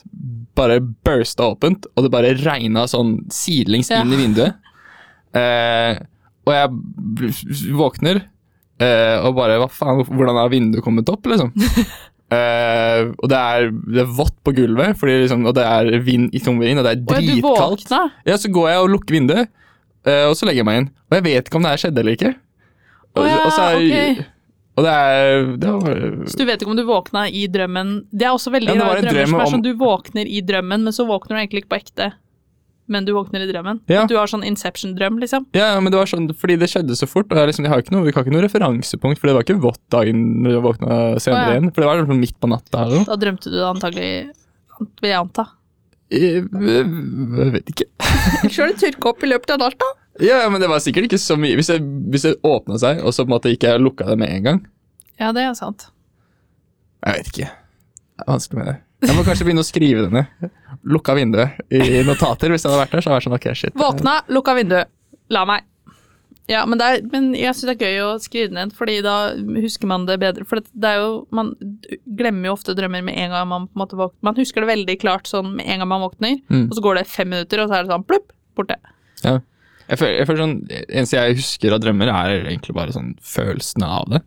[0.58, 4.00] bare bursta åpent, og det bare regna sånn sidelengs Ja.
[4.02, 4.58] inn i vinduet.
[5.38, 6.00] Eh,
[6.48, 8.18] og jeg våkner
[8.82, 11.52] eh, og bare Hva faen, hvordan har vinduet kommet opp, liksom?
[12.30, 16.42] Eh, og det er, det er vått på gulvet, liksom, og det er vind i
[16.42, 17.90] tungvind, og det er dritkaldt.
[18.28, 19.50] Ja, så går jeg og lukker vinduet,
[20.06, 20.92] uh, og så legger jeg meg inn.
[21.10, 22.34] Og jeg vet ikke om det her skjedde eller ikke.
[23.10, 24.26] Og, oh, ja, og så er, okay.
[24.78, 28.28] og det er det var, Så du vet ikke om du våkna i drømmen Det
[28.28, 30.94] er også veldig Ja, rare drømmer drøm som er sånn du våkner i drømmen, men
[30.94, 32.12] så våkner du egentlig ikke på ekte.
[32.90, 33.78] Men du våkner i drømmen.
[33.90, 34.02] Ja.
[34.10, 35.46] Du har sånn Inception-drøm, liksom.
[35.54, 37.84] Ja, men det var sånn, fordi det skjedde så fort, og jeg, liksom, jeg har
[37.84, 40.64] ikke noe, vi har ikke noe referansepunkt, for det var ikke vått dagen når jeg
[40.66, 41.54] våkna senere Å, ja.
[41.54, 42.82] igjen, for det var liksom midt på natta.
[42.82, 43.08] Eller noe.
[43.12, 44.10] Da drømte du det antagelig,
[44.80, 45.46] vil jeg anta.
[46.10, 47.86] Jeg, jeg vet ikke.
[48.50, 49.92] Ikke du tørka opp i løpet av natta.
[50.20, 51.54] Ja, men det var sikkert ikke så mye.
[51.56, 54.18] Hvis det hvis det åpna seg, og så på en måte ikke jeg lukka det
[54.20, 54.60] med en gang.
[55.22, 55.86] Ja, det er sant.
[57.06, 57.50] Jeg vet ikke.
[58.18, 58.76] Det er vanskelig med det.
[59.00, 60.50] Jeg må kanskje begynne å skrive det ned.
[60.84, 62.52] Lukka vinduet i notater.
[62.52, 63.76] Hvis jeg hadde vært der, så hadde jeg vært sånn, ok, shit.
[63.80, 64.90] Våkna, lukka vinduet.
[65.32, 65.64] La meg.
[66.50, 68.96] Ja, men, det er, men jeg syns det er gøy å skrive det ned, fordi
[69.06, 69.14] da
[69.62, 70.42] husker man det bedre.
[70.50, 71.52] For det, er jo Man
[72.18, 74.18] glemmer jo ofte drømmer med en gang man på en måte våkner.
[74.26, 76.66] Man husker det veldig klart sånn med en gang man våkner, Mm.
[76.66, 78.76] og så går det fem minutter, og så er det sånn plupp, borte.
[79.22, 80.56] Jeg føler, jeg føler sånn,
[80.88, 84.20] eneste jeg husker av drømmer, er egentlig bare sånn følelsene av det.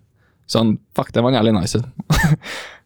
[0.48, 1.80] Sånn, fuck, det var jævlig nice.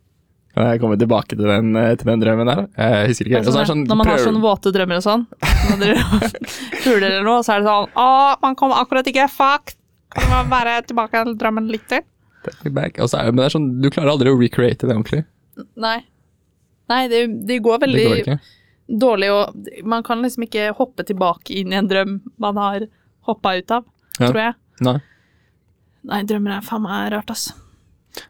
[0.58, 2.62] Kan jeg kommer tilbake til den, eh, til den drømmen der?
[2.82, 3.39] Jeg husker ikke.
[3.43, 5.26] Altså, så er sånn, Når man har sånne våte drømmer og sånn,
[5.70, 6.30] når dere
[6.82, 8.08] puler eller noe, så er det sånn Å,
[8.41, 9.76] man kom akkurat ikke, fuck!
[10.15, 12.02] Kan man være tilbake til drømmen litt til?
[12.48, 12.98] Take me back.
[13.04, 15.22] Og så er, men det er sånn, du klarer aldri å recreate det ordentlig.
[15.78, 16.00] Nei.
[16.89, 18.39] Nei, det, det går Det veldig går
[18.88, 19.39] dårlig å
[19.84, 22.88] Man kan liksom ikke hoppe tilbake inn i en drøm man har
[23.28, 23.86] hoppa ut av,
[24.17, 24.32] Ja.
[24.32, 24.54] tror jeg.
[24.88, 24.98] Nei.
[26.08, 27.50] Nei, drømmer er faen meg rart, ass.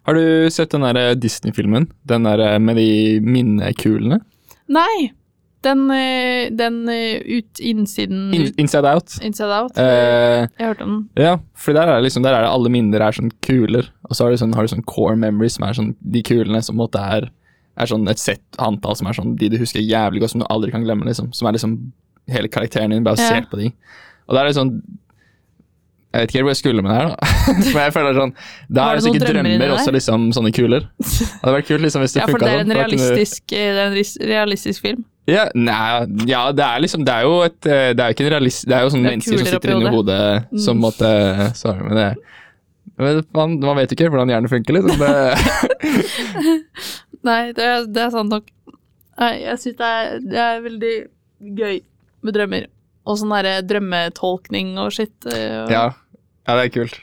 [0.07, 1.87] Har du sett den der Disney-filmen?
[2.07, 4.19] Den der eh, med de minnekulene?
[4.67, 5.11] Nei!
[5.65, 9.15] Den, eh, den eh, ut innsiden In, inside Out.
[9.25, 9.77] Inside Out.
[9.81, 11.23] Eh, jeg hørte om den.
[11.25, 14.27] ja, for der er, liksom, der er det alle minner er sånn kuler, og så
[14.27, 17.01] har du sånn, har du sånn core memories, som er sånn de kulene som måte
[17.01, 17.29] er,
[17.77, 20.47] er sånn et sett antall som er sånn de du husker jævlig godt, som du
[20.53, 21.33] aldri kan glemme, liksom.
[21.35, 21.75] Som er liksom
[22.31, 23.27] hele karakteren din, bare Ja.
[23.33, 23.71] ser på de.
[24.29, 24.75] Og da er det sånn
[26.17, 27.17] Jeg vet ikke helt hvor jeg skulle med det her, da.
[27.73, 28.33] Men jeg føler sånn
[28.73, 30.87] Da er det sikkert drømmer drømmer også, liksom, sånne kuler.
[30.97, 32.59] Det hadde vært kult liksom, hvis det Ja, funka det sånn.
[32.59, 35.05] en for eh, det er en realistisk film.
[35.27, 38.23] Ja, nei, ja, det er liksom Det er jo et eh, Det er jo ikke
[38.25, 38.61] en realist...
[38.63, 40.61] Det er jo sånne Det er mennesker som sitter inni hodet Mm.
[40.63, 41.09] som måtte
[41.59, 42.09] Sorry, men det
[42.97, 44.97] men man, man vet ikke hvordan hjernen funker, liksom.
[44.97, 45.97] Det,
[47.27, 48.47] Nei, det det er sant nok.
[49.19, 49.91] Nei, jeg syns det,
[50.31, 50.93] det er veldig
[51.59, 51.75] gøy
[52.25, 52.65] med drømmer.
[53.07, 55.13] Og sånn derre drømmetolkning og shit.
[55.29, 55.85] eh, og- Ja.
[56.47, 56.99] Ja, det er kult.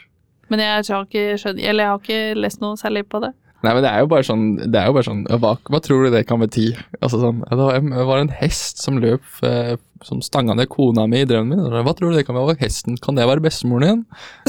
[0.53, 3.33] Men jeg har ikke skjønt Eller jeg har ikke lest noe særlig på det.
[3.65, 6.05] Nei, men det er jo bare sånn, det er jo bare sånn hva, hva tror
[6.05, 6.69] du det kan bety?
[7.01, 9.75] Altså sånn, det var, en hest som løp, eh,
[10.05, 11.77] som stanga ned kona mi i drømmen min.
[11.87, 12.59] Hva tror du det kan være?
[12.61, 14.03] Hesten, kan det være bestemoren din?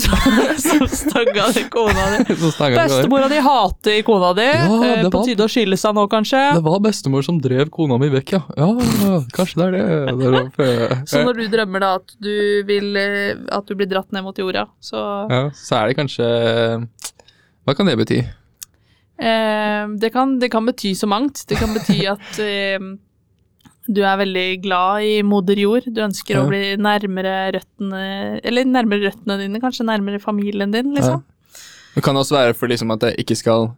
[0.65, 2.35] Som stanga ned kona di.
[2.35, 4.47] Bestemora di hater kona di.
[4.51, 6.41] Ja, Eh, På var- tide å skille seg nå, kanskje.
[6.57, 8.41] Det var bestemor som drev kona mi vekk, ja.
[8.59, 8.67] Ja,
[9.35, 10.17] kanskje det er det.
[10.19, 12.33] det er Så når du drømmer da at du
[12.67, 14.99] vil eh, At du blir dratt ned mot jorda, så
[15.31, 16.27] ja, så er det kanskje
[17.65, 18.19] Hva kan det bety?
[19.19, 21.45] Eh, det, kan, det kan bety så mangt.
[21.49, 22.87] Det kan bety at eh,
[23.85, 25.87] du er veldig glad i moder jord.
[25.93, 28.03] Du ønsker å bli nærmere røttene
[28.41, 31.23] Eller nærmere røttene dine, kanskje nærmere familien din, liksom.
[31.95, 33.69] Det kan også være for liksom at jeg ikke skal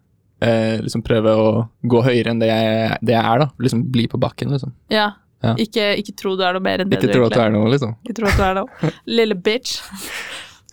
[0.41, 1.50] eh, liksom prøve å
[1.86, 3.50] gå høyere enn det jeg, det jeg er, da.
[3.62, 4.73] Liksom bli på bakken, liksom.
[4.93, 5.12] Ja.
[5.43, 5.54] Ja.
[5.62, 7.52] Ikke, ikke tro du er noe mer enn det Ikke du tro at du er
[7.54, 7.93] noe, liksom.
[8.02, 8.91] Ikke tro at du er noe.
[9.19, 9.76] Lille bitch.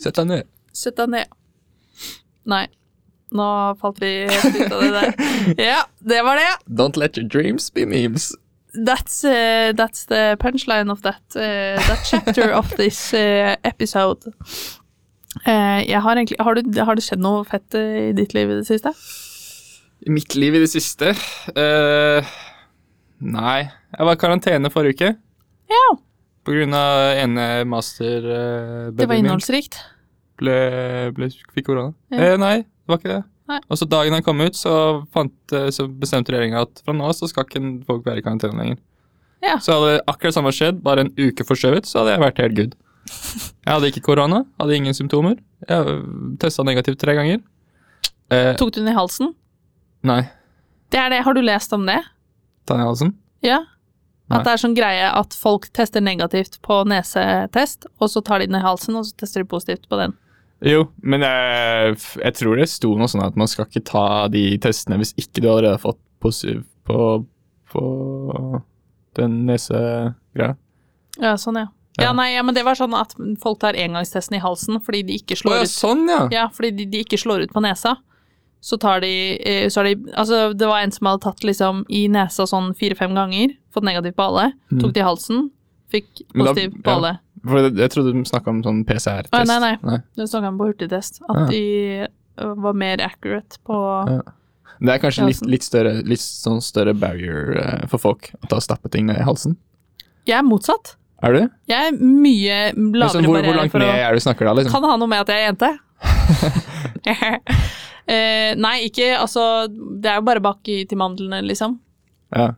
[0.01, 0.49] Sett deg ned.
[0.75, 1.37] Sett deg ned.
[2.49, 2.65] Nei.
[3.35, 3.47] Nå
[3.81, 5.13] falt vi ut av det der.
[5.73, 6.49] Ja, det var det.
[6.71, 8.31] Don't let your dreams be memes.
[8.75, 14.27] That's, uh, that's the punchline of that, uh, that chapter of this uh, episode.
[15.47, 18.59] Eh, jeg har egentlig har, du, har det skjedd noe fett i ditt liv i
[18.61, 18.93] det siste?
[20.07, 22.35] I mitt liv i det siste eh,
[23.25, 23.65] Nei.
[23.67, 25.11] Jeg var i karantene forrige uke
[25.75, 25.87] Ja.
[26.47, 29.79] på grunn av ene master uh, Det var innholdsrikt.
[30.41, 30.57] Ble,
[31.17, 31.93] ble, fikk korona.
[32.13, 32.33] Ja.
[32.33, 33.23] Eh, nei, det var ikke det.
[33.51, 33.59] Nei.
[33.69, 34.73] Og så dagen han kom ut, så,
[35.13, 38.57] fant, eh, så bestemte regjeringa at fra nå så skal ikke folk være i karantene
[38.61, 38.79] lenger.
[39.45, 39.59] Ja.
[39.61, 42.75] Så hadde akkurat samme skjedd, bare en uke forskjøvet, så hadde jeg vært helt good.
[43.05, 45.37] Jeg hadde ikke korona, hadde ingen symptomer.
[45.69, 45.99] Jeg
[46.41, 47.43] testa negativt tre ganger.
[48.33, 49.35] Eh, Tok du den i halsen?
[50.05, 50.23] nei,
[50.93, 51.23] Det er det.
[51.25, 52.01] Har du lest om det?
[52.65, 53.13] ta den i halsen.
[53.45, 53.59] Ja.
[54.33, 54.39] Nei.
[54.39, 58.47] At det er sånn greie at folk tester negativt på nesetest, og så tar de
[58.49, 60.15] den i halsen, og så tester de positivt på den.
[60.63, 64.57] Jo, men jeg, jeg tror det sto noe sånn at man skal ikke ta de
[64.59, 67.25] testene hvis ikke du allerede har fått positiv på,
[67.73, 68.63] på
[69.19, 70.55] den nesegreia.
[71.21, 71.69] Ja, sånn, ja.
[71.99, 72.13] Ja, Ja.
[72.13, 73.13] nei, ja, men det var sånn at
[73.43, 76.23] folk tar engangstesten i halsen fordi de ikke slår ja, ut sånn, ja.
[76.33, 77.97] Ja, fordi de, de ikke slår ut på nesa.
[78.65, 79.11] Så tar de,
[79.45, 83.15] eh, så de Altså, det var en som hadde tatt liksom i nesa sånn fire-fem
[83.15, 84.81] ganger, fått negativt på alle, Mm.
[84.81, 85.51] tok det i halsen,
[85.93, 86.97] fikk positivt da- på ja.
[86.97, 87.13] alle.
[87.45, 89.51] For jeg, jeg trodde du snakka om sånn PCR-test.
[89.51, 89.75] Nei, nei.
[89.85, 89.99] nei.
[90.17, 91.47] Du snakka om på hurtigtest, at Ja.
[91.51, 92.09] de
[92.65, 93.77] var mer accurate på
[94.11, 94.23] Ja.
[94.81, 98.59] Det er kanskje litt, litt, større, litt sånn større barrier eh, for folk å ta
[98.61, 99.55] stappe ting ned i halsen.
[100.27, 100.97] Jeg er motsatt.
[101.25, 101.43] Er du?
[101.71, 104.75] Jeg er mye lavere sånn, hvor, hvor langt for ned er du snakker da, liksom?
[104.75, 105.71] Kan det ha noe med at jeg er jente?
[108.11, 111.79] uh, nei, ikke Altså, det er jo bare bak i til mandlene, liksom.
[112.35, 112.51] Ja.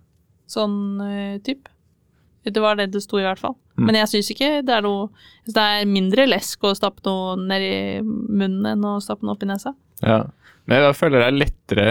[0.50, 1.68] Sånn uh, typ.
[2.46, 3.58] Det var det det sto i hvert fall.
[3.76, 3.84] Mm.
[3.90, 5.08] Men jeg syns ikke det er noe
[5.44, 9.42] Det er mindre lesk å stappe noe ned i munnen enn å stappe noe opp
[9.44, 9.74] i nesa.
[10.02, 10.24] ja.
[10.66, 11.90] Men jeg føler det er lettere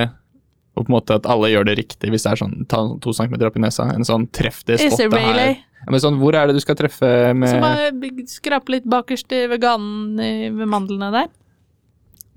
[0.76, 3.14] og på en måte at alle gjør det riktig hvis det er sånn ta to
[3.16, 5.22] centimeter opp i nesa, En sånn treff det spottet her.
[5.32, 5.54] really?
[5.86, 9.32] Ja, men sånn, hvor er det du skal treffe med Så bare skrape litt bakerst
[9.32, 10.18] i ved ganen
[10.58, 11.30] ved mandlene der.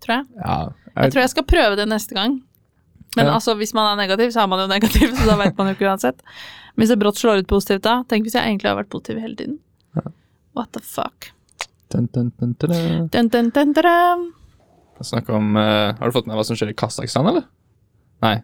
[0.04, 0.26] Tror jeg.
[0.38, 0.58] Ja,
[0.94, 2.38] Jeg tror jeg skal prøve det neste gang.
[3.16, 3.34] Men Ja.
[3.34, 5.74] altså, hvis man er negativ, så er man jo negativ, så da vet man jo
[5.74, 6.20] ikke uansett.
[6.74, 9.20] Men hvis det brått slår ut positivt da, tenk hvis jeg egentlig har vært positiv
[9.22, 9.58] hele tiden.
[10.54, 11.30] What the fuck.
[11.90, 13.28] dun, dun, dun, dun, dun.
[13.30, 14.32] Dun, dun, dun.
[15.28, 17.46] Om uh, Har du fått med hva som skjer i Kasakhstan, eller?
[18.22, 18.42] Nei.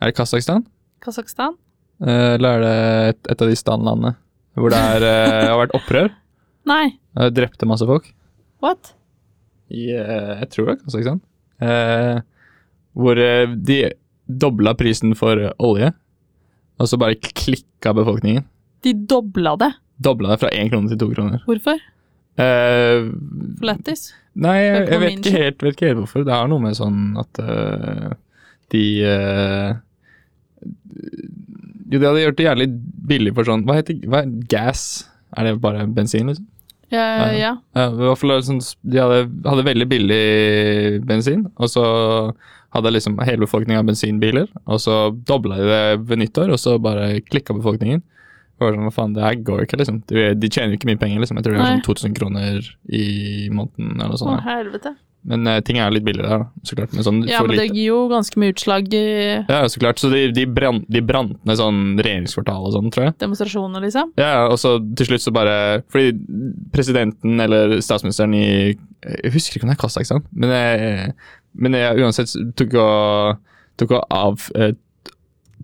[0.00, 0.66] Er det Kasakhstan?
[1.00, 1.56] Kasakhstan?
[2.02, 2.74] Uh, eller er det
[3.08, 4.14] et, et av de stanlandene
[4.56, 6.12] hvor det er, uh, har vært opprør?
[6.72, 6.98] Nei.
[7.16, 8.12] Uh, drepte masse folk?
[8.64, 8.92] What?
[9.72, 11.20] I, eh, jeg tror det er Kasakhstan.
[11.64, 12.20] Eh,
[12.96, 13.80] hvor eh, de
[14.26, 15.92] dobla prisen for olje,
[16.80, 18.44] og så bare klikka befolkningen.
[18.84, 19.72] De dobla det.
[20.02, 21.40] Dobla det fra én krone til to kroner.
[21.48, 21.78] Hvorfor?
[22.36, 23.06] Uh,
[23.56, 24.10] For lættis?
[24.36, 26.24] nei, jeg, jeg vet, ikke helt, vet ikke helt hvorfor.
[26.28, 28.10] Det har noe med sånn at uh,
[28.74, 29.70] de uh,
[31.86, 32.66] Jo, de hadde gjort det jævlig
[33.08, 34.82] billig for sånn Hva heter hva, gas?
[35.36, 36.48] Er det bare bensin, liksom?
[36.92, 37.30] Ja, Ja.
[37.34, 37.52] ja.
[37.76, 40.20] Ja, i hvert fall sånn, De hadde, hadde veldig billig
[41.08, 41.86] bensin, og så
[42.76, 47.16] hadde liksom hele befolkninga bensinbiler, og så dobla de det ved nyttår, og så bare
[47.26, 48.04] klikka befolkningen.
[48.56, 49.98] Var sånn, hva faen, det her går ikke, liksom.
[50.08, 51.36] De, de tjener jo ikke mye penger, liksom.
[51.36, 53.08] Jeg tror det har sånn 2000 kroner i
[53.52, 54.94] måneden eller noe Å, helvete.
[55.26, 56.92] Men uh, ting er litt billigere her, så klart.
[56.94, 59.02] Men sånn Ja, men det gir jo ganske mye utslag i
[59.42, 60.00] Ja, så klart.
[60.00, 63.16] Så de, de, brann, de brant ned sånn regjeringskvartal og sånn, tror jeg.
[63.24, 64.12] demonstrasjoner, liksom.
[64.20, 65.56] Ja, og så til slutt så bare
[65.92, 66.14] Fordi
[66.74, 71.12] presidenten eller statsministeren i Jeg husker ikke om det er Kasakhstan, men, jeg,
[71.58, 73.38] men jeg uansett tok og,
[73.80, 74.74] tok og av eh,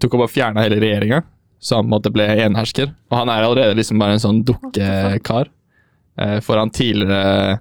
[0.02, 1.18] Tok og bare fjerna hele regjeringa.
[1.62, 2.88] så han på en måte ble enhersker.
[3.12, 5.50] Og han er allerede liksom bare en sånn dukkekar
[6.18, 7.58] eh, foran tidligere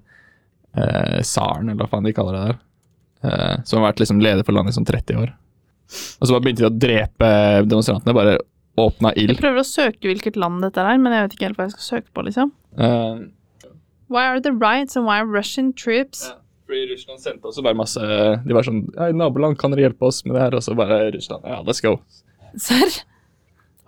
[0.74, 2.58] eh, tsaren, eller hva faen de kaller det der.
[3.28, 5.36] Eh, som har vært liksom leder for landet i sånn 30 år.
[5.91, 7.30] Og så bare begynte de å drepe
[7.67, 8.15] demonstrantene.
[8.17, 8.38] Bare
[8.82, 11.67] åpna Jeg prøver å søke hvilket land dette er, men jeg vet ikke helt hva
[11.67, 12.56] jeg skal søke på, liksom.
[12.80, 13.28] Eh,
[14.12, 16.38] Why are the riots and why are Russian troops Ja.
[16.71, 17.99] Fordi Russland sendte også bare masse
[18.47, 20.75] De var sånn Ja, i naboland kan dere hjelpe oss med det her, og så
[20.77, 21.97] bare Russland Ja, let's go.
[22.55, 23.01] Serr?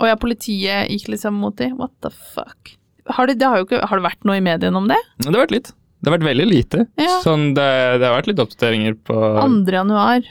[0.03, 1.69] Å ja, politiet gikk liksom mot de?
[1.79, 2.73] What the fuck?
[3.15, 4.99] Har det, det har jo ikke Har det vært noe i mediene om det?
[5.21, 5.71] Det har vært litt.
[6.03, 6.85] Det har vært veldig lite.
[6.99, 7.19] Ja.
[7.23, 7.67] Sånn, det,
[8.01, 9.61] det har vært litt oppdateringer på 2.
[9.71, 10.25] januar.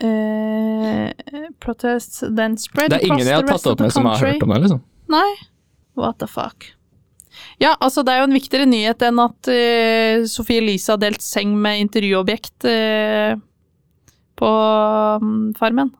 [0.00, 1.10] Eh,
[1.60, 4.54] protests then spread Det er ingen jeg har tatt opp med som har hørt om
[4.54, 4.80] det, liksom.
[5.12, 5.28] Nei.
[6.00, 6.70] What the fuck.
[7.62, 11.22] Ja, altså det er jo en viktigere nyhet enn at uh, Sofie Elise har delt
[11.22, 13.34] seng med intervjuobjekt uh,
[14.40, 14.50] på
[15.22, 15.92] um, Farmen.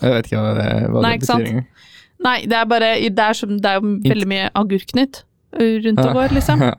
[0.00, 1.68] Jeg vet ikke hva det, hva Nei, det betyr engang.
[2.22, 5.24] Nei, det er bare Det er, som, det er jo veldig mye agurknytt
[5.58, 6.62] eh, rundt og går, liksom.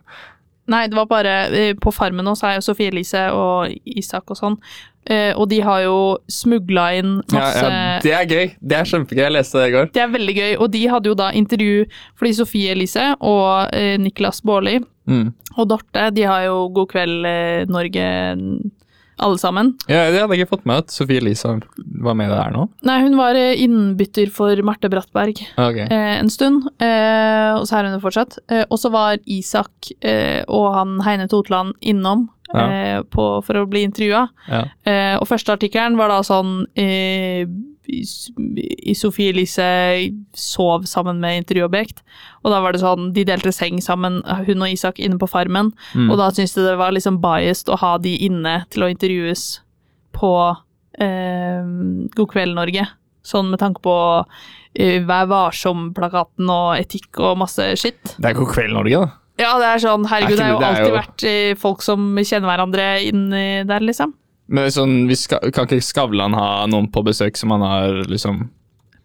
[0.72, 4.32] Nei, det var bare eh, På Farmen nå så er jo Sofie Elise og Isak
[4.32, 4.54] og sånn,
[5.12, 5.98] eh, og de har jo
[6.32, 8.46] smugla inn masse ja, det er gøy.
[8.64, 9.24] Det er kjempegøy.
[9.26, 9.90] Jeg leste det i går.
[9.98, 11.84] Det er veldig gøy, og de hadde jo da intervju
[12.16, 15.34] fordi Sofie Elise og eh, Niklas Baarli Mm.
[15.60, 17.26] og Dorte, de har jo God kveld
[17.68, 18.04] Norge
[19.18, 19.74] alle sammen.
[19.88, 21.60] Ja, det hadde jeg ikke fått med at Sofie Elise
[22.04, 22.68] var med der nå.
[22.88, 25.86] Nei, hun var eh, innbytter for Marte Brattberg okay.
[25.88, 28.40] eh, en stund, eh, og så er hun det fortsatt.
[28.50, 32.64] Eh, og så var Isak eh, og han Heine Totland innom Ja.
[32.70, 34.28] eh, på, for å bli intervjua.
[34.50, 34.64] Ja.
[34.86, 36.66] Eh, og første artikkelen var da sånn
[37.90, 42.02] i- Sofie Elise sov sammen med intervjuobjekt.
[42.44, 45.74] Og da var det sånn, de delte seng sammen, hun og Isak, inne på Farmen.
[45.94, 46.10] Mm.
[46.12, 49.60] Og da syntes de det var liksom biased å ha de inne til å intervjues
[50.14, 50.34] på
[51.00, 51.64] eh,
[52.16, 52.88] God kveld, Norge.
[53.24, 53.96] Sånn med tanke på
[54.76, 58.16] eh, Vær varsom-plakaten og etikk og masse skitt.
[58.20, 59.12] Det er God kveld, Norge, da.
[59.42, 62.04] Ja, det er sånn, herregud, det Det har jo alltid jo- vært eh, folk som
[62.22, 64.14] kjenner hverandre inni der, liksom.
[64.54, 68.44] Men sånn, vi ska, kan ikke Skavlan ha noen på besøk som han har liksom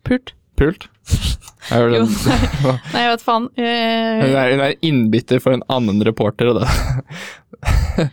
[0.04, 0.34] Pult.
[0.60, 0.88] pult?
[1.68, 2.36] Jeg Jo, nei,
[2.94, 3.46] nei, jeg vet faen.
[3.60, 8.08] Eh, Hun er, hun er innbytter for en annen reporter, og da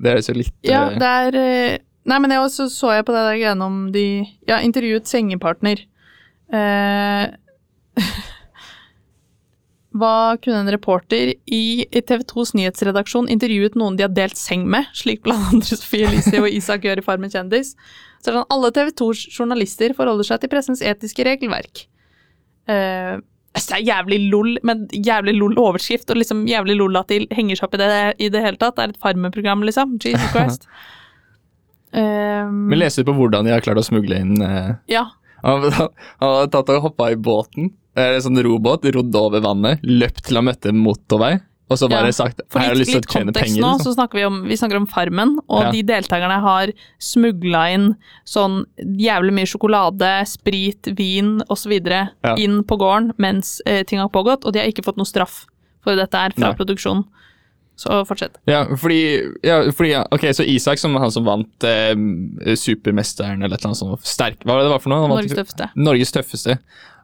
[0.00, 1.74] Det høres jo litt Ja, eh, det er eh,
[2.08, 4.04] Nei, men jeg også så jeg på det der greiene om de
[4.48, 5.82] Ja, intervjuet sengepartner.
[6.48, 7.24] Eh,
[9.90, 14.86] hva kunne en reporter i TV 2s nyhetsredaksjon intervjuet noen de har delt seng med,
[14.94, 17.74] slik blant andre Sofie Elise og Isak gjør i Farmen kjendis?
[18.20, 21.86] Så er det sånn, alle TV 2s journalister forholder seg til pressens etiske regelverk.
[22.70, 23.18] Uh,
[23.56, 27.58] det er jævlig lol, men jævlig lol overskrift, og liksom jævlig lol at de henger
[27.58, 27.88] seg opp i det
[28.22, 28.76] i det hele tatt.
[28.76, 29.96] Det er et Farmen-program, liksom.
[29.98, 30.68] Jesus Christ.
[31.90, 35.08] Um, Men leser du på hvordan de har klart å smugle inn uh, ja.
[35.42, 40.36] Han har tatt og hoppa i båten, en sånn robåt, rodd over vannet, løpt til
[40.36, 43.32] han møtte motorvei, og så bare Ja, sagt har jeg litt, lyst til å tjene
[43.32, 43.60] penger.
[43.62, 43.84] nå, Liksom.
[43.84, 45.70] så snakker vi om, vi snakker om Farmen, og Ja.
[45.70, 51.72] de deltakerne har smugla inn sånn jævlig mye sjokolade, sprit, vin osv.
[52.24, 52.34] Ja.
[52.36, 55.46] inn på gården mens eh, ting har pågått, og de har ikke fått noe straff
[55.82, 56.56] for dette her fra Nei.
[56.56, 57.04] produksjonen.
[57.80, 58.36] Så fortsett.
[58.50, 59.00] Ja, fordi,
[59.46, 61.94] ja, fordi ja, Ok, så Isak, som han som vant eh,
[62.60, 65.06] Supermesteren eller et eller annet sånt sterk, Hva var det det var for noe?
[65.06, 65.70] Han Norges tøffeste.
[65.80, 66.58] Norges tøffeste.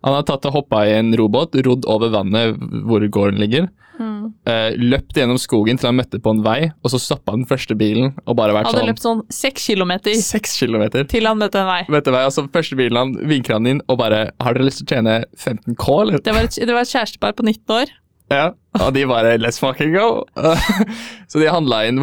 [0.04, 3.70] Han har tatt og hoppa i en robåt, rodd over vannet hvor gården ligger.
[3.96, 4.28] Mm.
[4.44, 7.76] Eh, løpt gjennom skogen til han møtte på en vei, og så stoppa den første
[7.78, 11.06] bilen og bare vært Hadde sånn løpt sånn seks kilometer Seks kilometer.
[11.08, 11.80] til han møtte en vei.
[11.92, 14.88] Møtte vei, altså Første bilen han vinker han inn og bare Har dere lyst til
[14.88, 16.20] å tjene 15 K, eller?
[16.20, 17.94] Det var et, det var et kjærestepar på 19 år.
[18.30, 18.48] Ja,
[18.80, 20.24] og de bare Let's fucking go!
[21.30, 22.00] så de handla inn,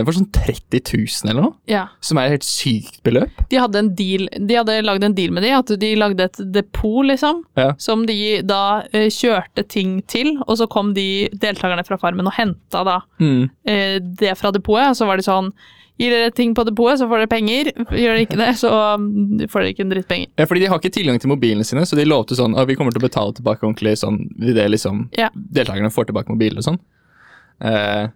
[0.00, 1.84] inn for sånn 30 000 eller noe, Ja.
[2.02, 3.44] som er et helt sykt beløp.
[3.52, 6.40] De hadde en deal De hadde lagd en deal med de, at de lagde et
[6.52, 7.72] depot, liksom, Ja.
[7.78, 12.34] som de da eh, kjørte ting til, og så kom de deltakerne fra Farmen og
[12.38, 13.50] henta da Mm.
[13.66, 15.52] eh, det fra depotet, og så var de sånn
[16.02, 17.72] Gir dere ting på depotet, så får dere penger.
[17.78, 20.32] Gjør dere ikke det, så mm, får dere ikke en drittpenger.
[20.40, 22.76] Ja, fordi de har ikke tilgang til mobilene sine, så de lovte sånn at vi
[22.78, 25.30] kommer til å betale tilbake ordentlig sånn idet liksom Ja.
[25.34, 26.82] deltakerne får tilbake mobilen og sånn.
[27.62, 28.10] Uh,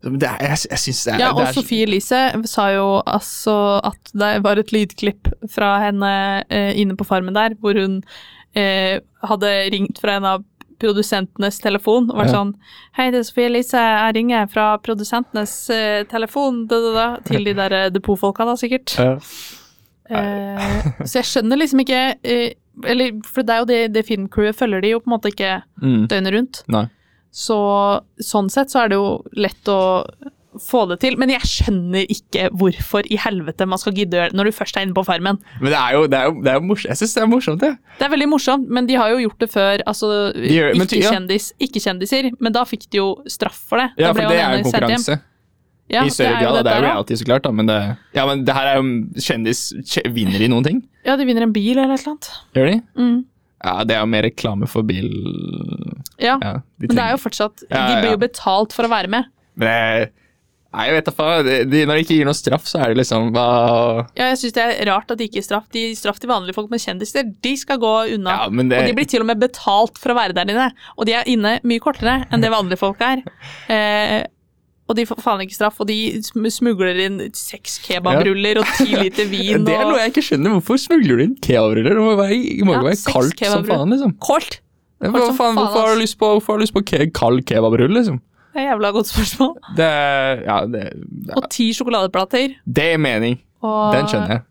[0.00, 3.54] det er, jeg, jeg syns det er, Ja, og er Sofie Elise sa jo altså
[3.84, 6.12] at det var et lydklipp fra henne
[6.48, 7.98] eh, inne på Farmen der, hvor hun
[8.56, 10.46] eh, hadde ringt fra en av
[10.80, 12.52] produsentenes telefon og vært sånn
[12.98, 17.44] Hei, det er Sofie Elise, jeg ringer fra produsentenes uh, telefon, da, da, da, til
[17.46, 18.96] de der eh, depotfolka, da, sikkert.
[18.98, 19.14] Ja.
[20.10, 22.48] Uh, så jeg skjønner liksom ikke uh,
[22.90, 25.52] Eller, for det er jo det, det filmcrewet følger de jo på en måte ikke
[25.80, 26.06] Mm.
[26.08, 26.58] døgnet rundt.
[26.72, 26.86] Nei.
[27.32, 27.56] Så
[28.20, 29.78] sånn sett så er det jo lett å
[30.58, 31.14] få det til.
[31.20, 34.52] Men jeg skjønner ikke hvorfor i helvete man skal gidde å gjøre det når du
[34.56, 35.38] først er inne på Farmen.
[35.60, 36.90] Men det er jo, det er jo, det er jo morsomt.
[36.90, 37.72] Jeg syns det er morsomt, det.
[38.00, 39.84] Det er veldig morsomt, men de har jo gjort det før.
[39.86, 41.10] Altså, gjør- ikke, ty- ja.
[41.10, 42.30] ikke-kjendis, ikke-kjendiser.
[42.40, 43.90] Men da fikk de jo straff for det.
[44.00, 45.20] Ja, for det er jo konkurranse.
[45.90, 46.64] Ja, I større det grad.
[46.64, 47.78] Det er jo reality, så klart, da, men det,
[48.14, 50.82] ja, men det her er jo kjendis kje- Vinner de noen ting?
[51.04, 52.28] Ja, de vinner en bil eller et eller annet.
[52.54, 52.76] Gjør de?
[53.00, 53.16] Mm.
[53.64, 55.10] Ja, det er jo mer reklame for bil
[56.20, 59.10] Ja, ja, de men det er jo fortsatt De blir jo betalt for å være
[59.12, 59.26] med.
[59.60, 60.12] Men det,
[60.70, 61.46] Nei, jeg vet da faen.
[61.46, 63.46] De, de, når de ikke gir noe straff, så er det liksom hva
[64.14, 65.64] Ja, jeg syns det er rart at de ikke gir straff.
[65.74, 68.36] De gir straff til vanlige folk, men kjendiser de skal gå unna.
[68.44, 70.68] Ja, men det Og de blir til og med betalt for å være der inne.
[70.94, 73.24] Og de er inne mye kortere enn det vanlige folk er.
[73.70, 74.22] Eh,
[74.90, 76.18] og de får faen ikke straff, og de
[76.50, 79.62] smugler inn seks kebabruller og ti liter vin.
[79.62, 80.56] Det er noe jeg ikke skjønner.
[80.56, 81.94] Hvorfor smugler du inn kebabruller?
[81.94, 84.16] Det må jo være, må jo Ja, være kaldt som faen, liksom.
[84.18, 84.58] Kort.
[84.98, 87.06] Hva som faen, faen, hvorfor har du lyst på, hvorfor har du lyst på ke
[87.14, 88.18] kald kebabrull, liksom?
[88.54, 89.52] Det er jævla godt spørsmål.
[89.78, 89.88] Det
[90.46, 92.56] Ja, det, det, Og ti sjokoladeplater.
[92.66, 93.38] det er mening.
[93.62, 94.42] Og Den skjønner jeg.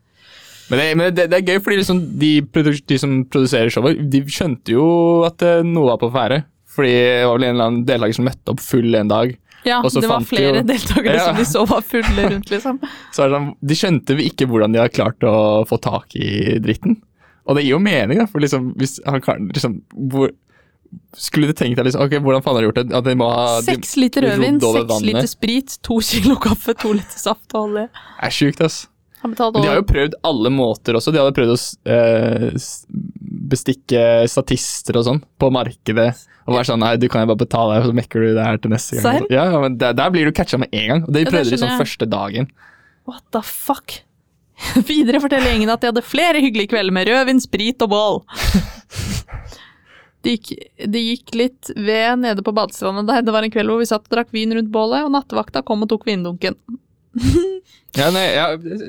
[0.69, 2.31] Men, det, men det, det er gøy, fordi liksom de,
[2.87, 4.83] de som produserer showet, de skjønte jo
[5.25, 6.43] at eh, noe var på ferde.
[6.69, 9.31] Fordi det var vel en eller annen deltaker som møtte opp full en dag.
[9.65, 11.23] Ja, det var fant de flere jo- deltakere Ja.
[11.25, 12.77] som de så var fulle rundt, liksom.
[13.15, 15.33] Så er det sånn, De skjønte ikke hvordan de har klart å
[15.67, 16.99] få tak i dritten.
[17.49, 18.27] Og det gir jo mening, da.
[18.29, 19.81] For liksom, hvis han kan liksom
[20.13, 20.29] hvor,
[21.19, 22.85] Skulle du tenkt deg liksom, ok, hvordan faen har de gjort det?
[22.99, 27.21] At de må ha Seks liter rødvin, seks liter sprit, to kilo kaffe, to liter
[27.21, 27.89] saft og olje.
[28.21, 28.87] er sjukt, ass.
[29.21, 31.11] Han Men de har jo prøvd alle måter også.
[31.11, 31.57] De hadde prøvd å
[31.91, 32.53] eh,
[33.51, 36.13] bestikke statister og sånn på markedet.
[36.47, 38.61] Og være sånn Nei, du kan jo bare betale, og så mekker du det her
[38.63, 39.25] til neste gang.
[39.27, 41.03] Ja, ja, men der, der blir du catcha med en gang.
[41.03, 42.47] Og det Ja, det prøvde de sånn første dagen.
[43.09, 43.99] What the fuck?
[44.89, 48.21] Videre forteller gjengen at de hadde flere hyggelige kvelder med rødvin, sprit og bål.
[50.25, 50.49] Det gikk,
[50.91, 53.23] det gikk litt ved nede på badestranda der.
[53.23, 55.85] Det var en kveld hvor vi satt og drakk vin rundt bålet, og nattevakta kom
[55.85, 56.59] og tok vindunken.
[57.97, 58.43] Ja, nei, ja,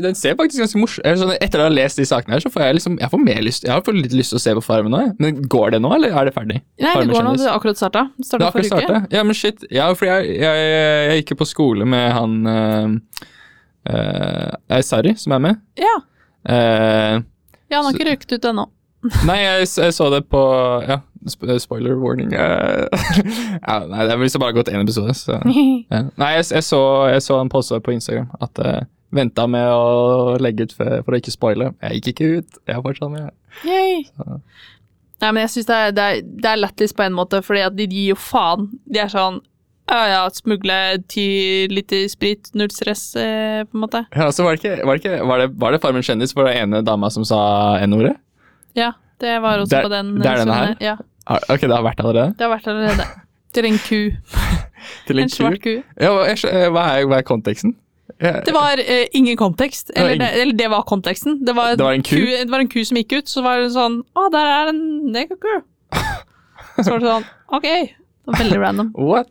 [0.04, 2.66] Den ser faktisk ganske morsom sånn, Etter å ha lest de sakene her, så får
[2.66, 4.64] jeg liksom Jeg får mer lyst Jeg har fått litt lyst til å se på
[4.64, 5.00] Farmen nå.
[5.22, 6.58] Men går det nå, eller er det ferdig?
[6.82, 8.02] Nei, det går nå, det har akkurat starta.
[8.18, 8.82] Det Starta forrige uke.
[8.84, 9.16] startet?
[9.16, 9.64] Ja, men shit.
[9.72, 13.24] Ja, for jeg, jeg, jeg gikk jo på skole med han uh,
[13.88, 15.64] uh, Sari, som er med.
[15.80, 15.96] Ja.
[16.44, 17.24] Uh,
[17.70, 18.68] ja, han har ikke røykt ut ennå.
[19.24, 20.40] Nei, jeg, jeg så det på
[20.84, 22.32] Ja, spoiler warning.
[22.32, 22.86] eh,
[23.68, 25.36] ja, nei, det er hvis jeg bare har gått én episode, så
[25.92, 26.02] ja.
[26.16, 26.80] Nei, jeg, jeg, så,
[27.12, 28.80] jeg så en posta på Instagram at uh,
[29.12, 31.72] venta med å legge ut for, for å ikke spoile.
[31.82, 32.60] Jeg gikk ikke ut.
[32.66, 33.30] Jeg er fortsatt med.
[33.66, 34.04] Yay.
[34.16, 34.40] Så.
[35.20, 37.60] Nei, men jeg syns det er, det er, det er lættis på en måte, fordi
[37.66, 38.70] at de gir jo faen.
[38.88, 39.40] De er sånn
[39.90, 40.76] ja, ja, smugle
[41.10, 41.24] ti
[41.66, 44.04] liter sprit, null stress, eh, på en måte.
[44.14, 46.46] Ja, så var det ikke Var det, ikke, var det, var det Farmen kjendis for
[46.46, 47.40] den ene dama som sa
[47.82, 48.12] N-ordet?
[48.78, 50.12] Ja, det var også Det er- på den.
[50.22, 50.76] det er eh, denne her?
[50.80, 50.94] Ja,
[51.30, 52.34] Ok, det har vært allerede?
[52.38, 53.06] det har vært allerede.
[53.54, 54.00] Til en ku.
[55.08, 55.70] Til En en svart ku?
[55.80, 55.82] ku.
[56.00, 57.74] Ja, hva, er, hva er konteksten?
[58.20, 59.90] Jeg- Det var eh, ingen kontekst.
[59.96, 61.38] Eller det, eller det var konteksten.
[61.46, 62.16] Det var, Det var en ku?
[62.16, 64.82] det var en ku som gikk ut, så var det sånn Å, der er en
[65.14, 65.62] negerku.
[66.80, 67.66] Så var det sånn Ok.
[67.66, 68.90] Det var veldig random.
[69.10, 69.30] What?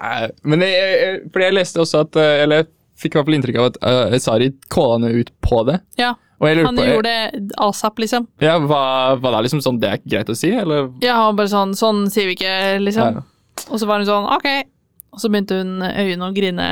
[0.00, 2.70] Nei, men jeg, jeg, fordi jeg leste også at eh, Eller jeg
[3.02, 5.78] fikk i hvert fall inntrykk av at uh, Sari kåla henne ut på det.
[6.00, 8.26] Ja, han på jeg, gjorde det asap, liksom.
[8.40, 10.88] ja, var, var det liksom sånn Det er ikke greit å si, eller?
[11.04, 13.20] Ja, han bare sånn Sånn sier vi ikke, liksom.
[13.20, 13.66] Ja.
[13.68, 14.48] Og så var hun sånn Ok.
[15.10, 16.68] Og så begynte hun øynene å grine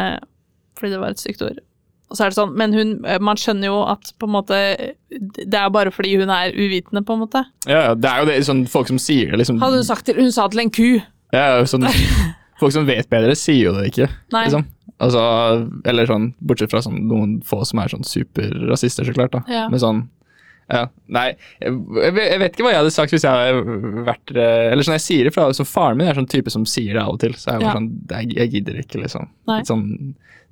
[0.78, 1.58] fordi det var et stygt ord.
[2.08, 2.92] Og så er det sånn, Men hun,
[3.24, 4.58] man skjønner jo at på en måte
[5.10, 7.42] det er bare fordi hun er uvitende, på en måte.
[7.68, 9.58] Ja, det er jo det, sånn folk som sier det, liksom.
[9.62, 11.00] Hadde hun sagt til Hun sa til en ku.
[11.34, 11.84] Ja, sånn,
[12.60, 14.08] folk som vet bedre, sier jo det ikke.
[14.32, 14.46] Nei.
[14.46, 14.64] Liksom.
[15.00, 15.20] Altså,
[15.86, 19.30] eller sånn, bortsett fra sånn, noen få som er sånn superrasister, så klart.
[19.36, 19.42] da.
[19.48, 19.68] Ja.
[19.70, 20.08] Men sånn
[20.68, 21.30] ja, Nei,
[21.62, 24.98] jeg, jeg vet- ikke hva jeg hadde sagt hvis jeg hadde vært eh, Eller sånn,
[24.98, 27.20] jeg sier det fra Så faren min er sånn type som sier det av og
[27.22, 27.32] til.
[27.32, 27.72] Så jeg Ja.
[27.72, 29.30] sånn, jeg, jeg gidder ikke, liksom.
[29.48, 29.62] Nei.
[29.62, 29.86] Litt sånn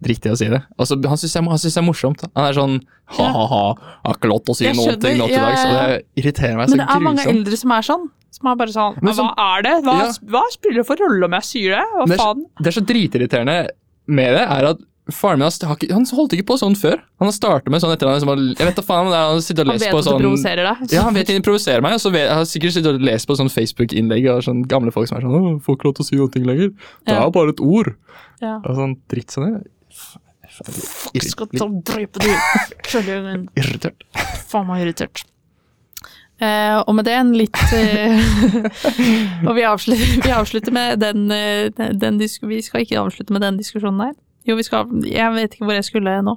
[0.00, 0.62] dritt i å si det.
[0.78, 2.24] Og så Han syns jeg, det er morsomt.
[2.34, 2.80] Han er sånn
[3.18, 3.62] ha-ha-ha,
[4.06, 5.64] har ikke lov til å si Jeg noe skjønner, ting nå til dags.
[5.66, 6.76] Og det irriterer meg så grusomt.
[6.76, 8.10] Men det er mange eldre som er sånn.
[8.36, 9.76] Som er bare sånn Men Hva er det?
[9.84, 10.12] Hva, Ja.
[10.32, 11.84] hva spiller det for rolle om jeg sier det?
[11.92, 12.44] Hva Det er, faen?
[12.60, 13.68] det er så dritirriterende
[14.06, 14.78] med det, er at
[15.14, 16.98] faren min har ikke- han holdt ikke på sånn før.
[17.20, 19.12] Han har startet med sånn etter han liksom Jeg vet da faen, Han
[19.94, 20.92] på at du sånn provoserer deg.
[20.92, 23.50] Ja, han vet provoserer meg, og så vet, har sikkert sittet og lest på sånn
[23.52, 26.16] Facebook-innlegg av sånn gamle folk som er sånn Å, får ikke lov til å si
[26.16, 26.68] noe lenger.
[27.06, 27.30] Det er Ja.
[27.30, 27.94] bare et ord.
[28.42, 28.56] Ja.
[28.64, 29.62] Og sånn dritt sånn.
[29.90, 30.22] Fuck,
[31.20, 32.28] skal ta og drepe du.
[33.56, 34.02] Irritert.
[34.48, 35.24] faen meg irritert.
[36.36, 38.18] Eh, og med det en litt eh,
[39.48, 43.56] Og vi avslutter, vi avslutter med den, eh, den Vi skal ikke avslutte med den
[43.56, 44.16] diskusjonen der.
[44.44, 46.36] Jo, vi skal Jeg vet ikke hvor jeg skulle nå.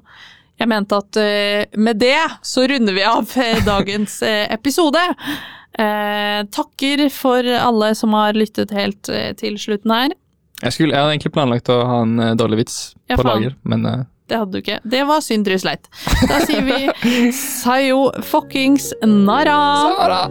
[0.59, 1.17] Jeg mente at
[1.79, 3.31] med det så runder vi av
[3.63, 4.99] dagens episode.
[5.79, 9.07] Eh, takker for alle som har lyttet helt
[9.39, 10.17] til slutten her.
[10.59, 13.87] Jeg, skulle, jeg hadde egentlig planlagt å ha en dårlig vits Ja, på lager, men
[14.29, 14.79] Det hadde du ikke.
[14.85, 15.89] Det var synd, Trusleit.
[16.29, 19.59] Da sier vi sayo fuckings nara.
[19.97, 20.23] Sara!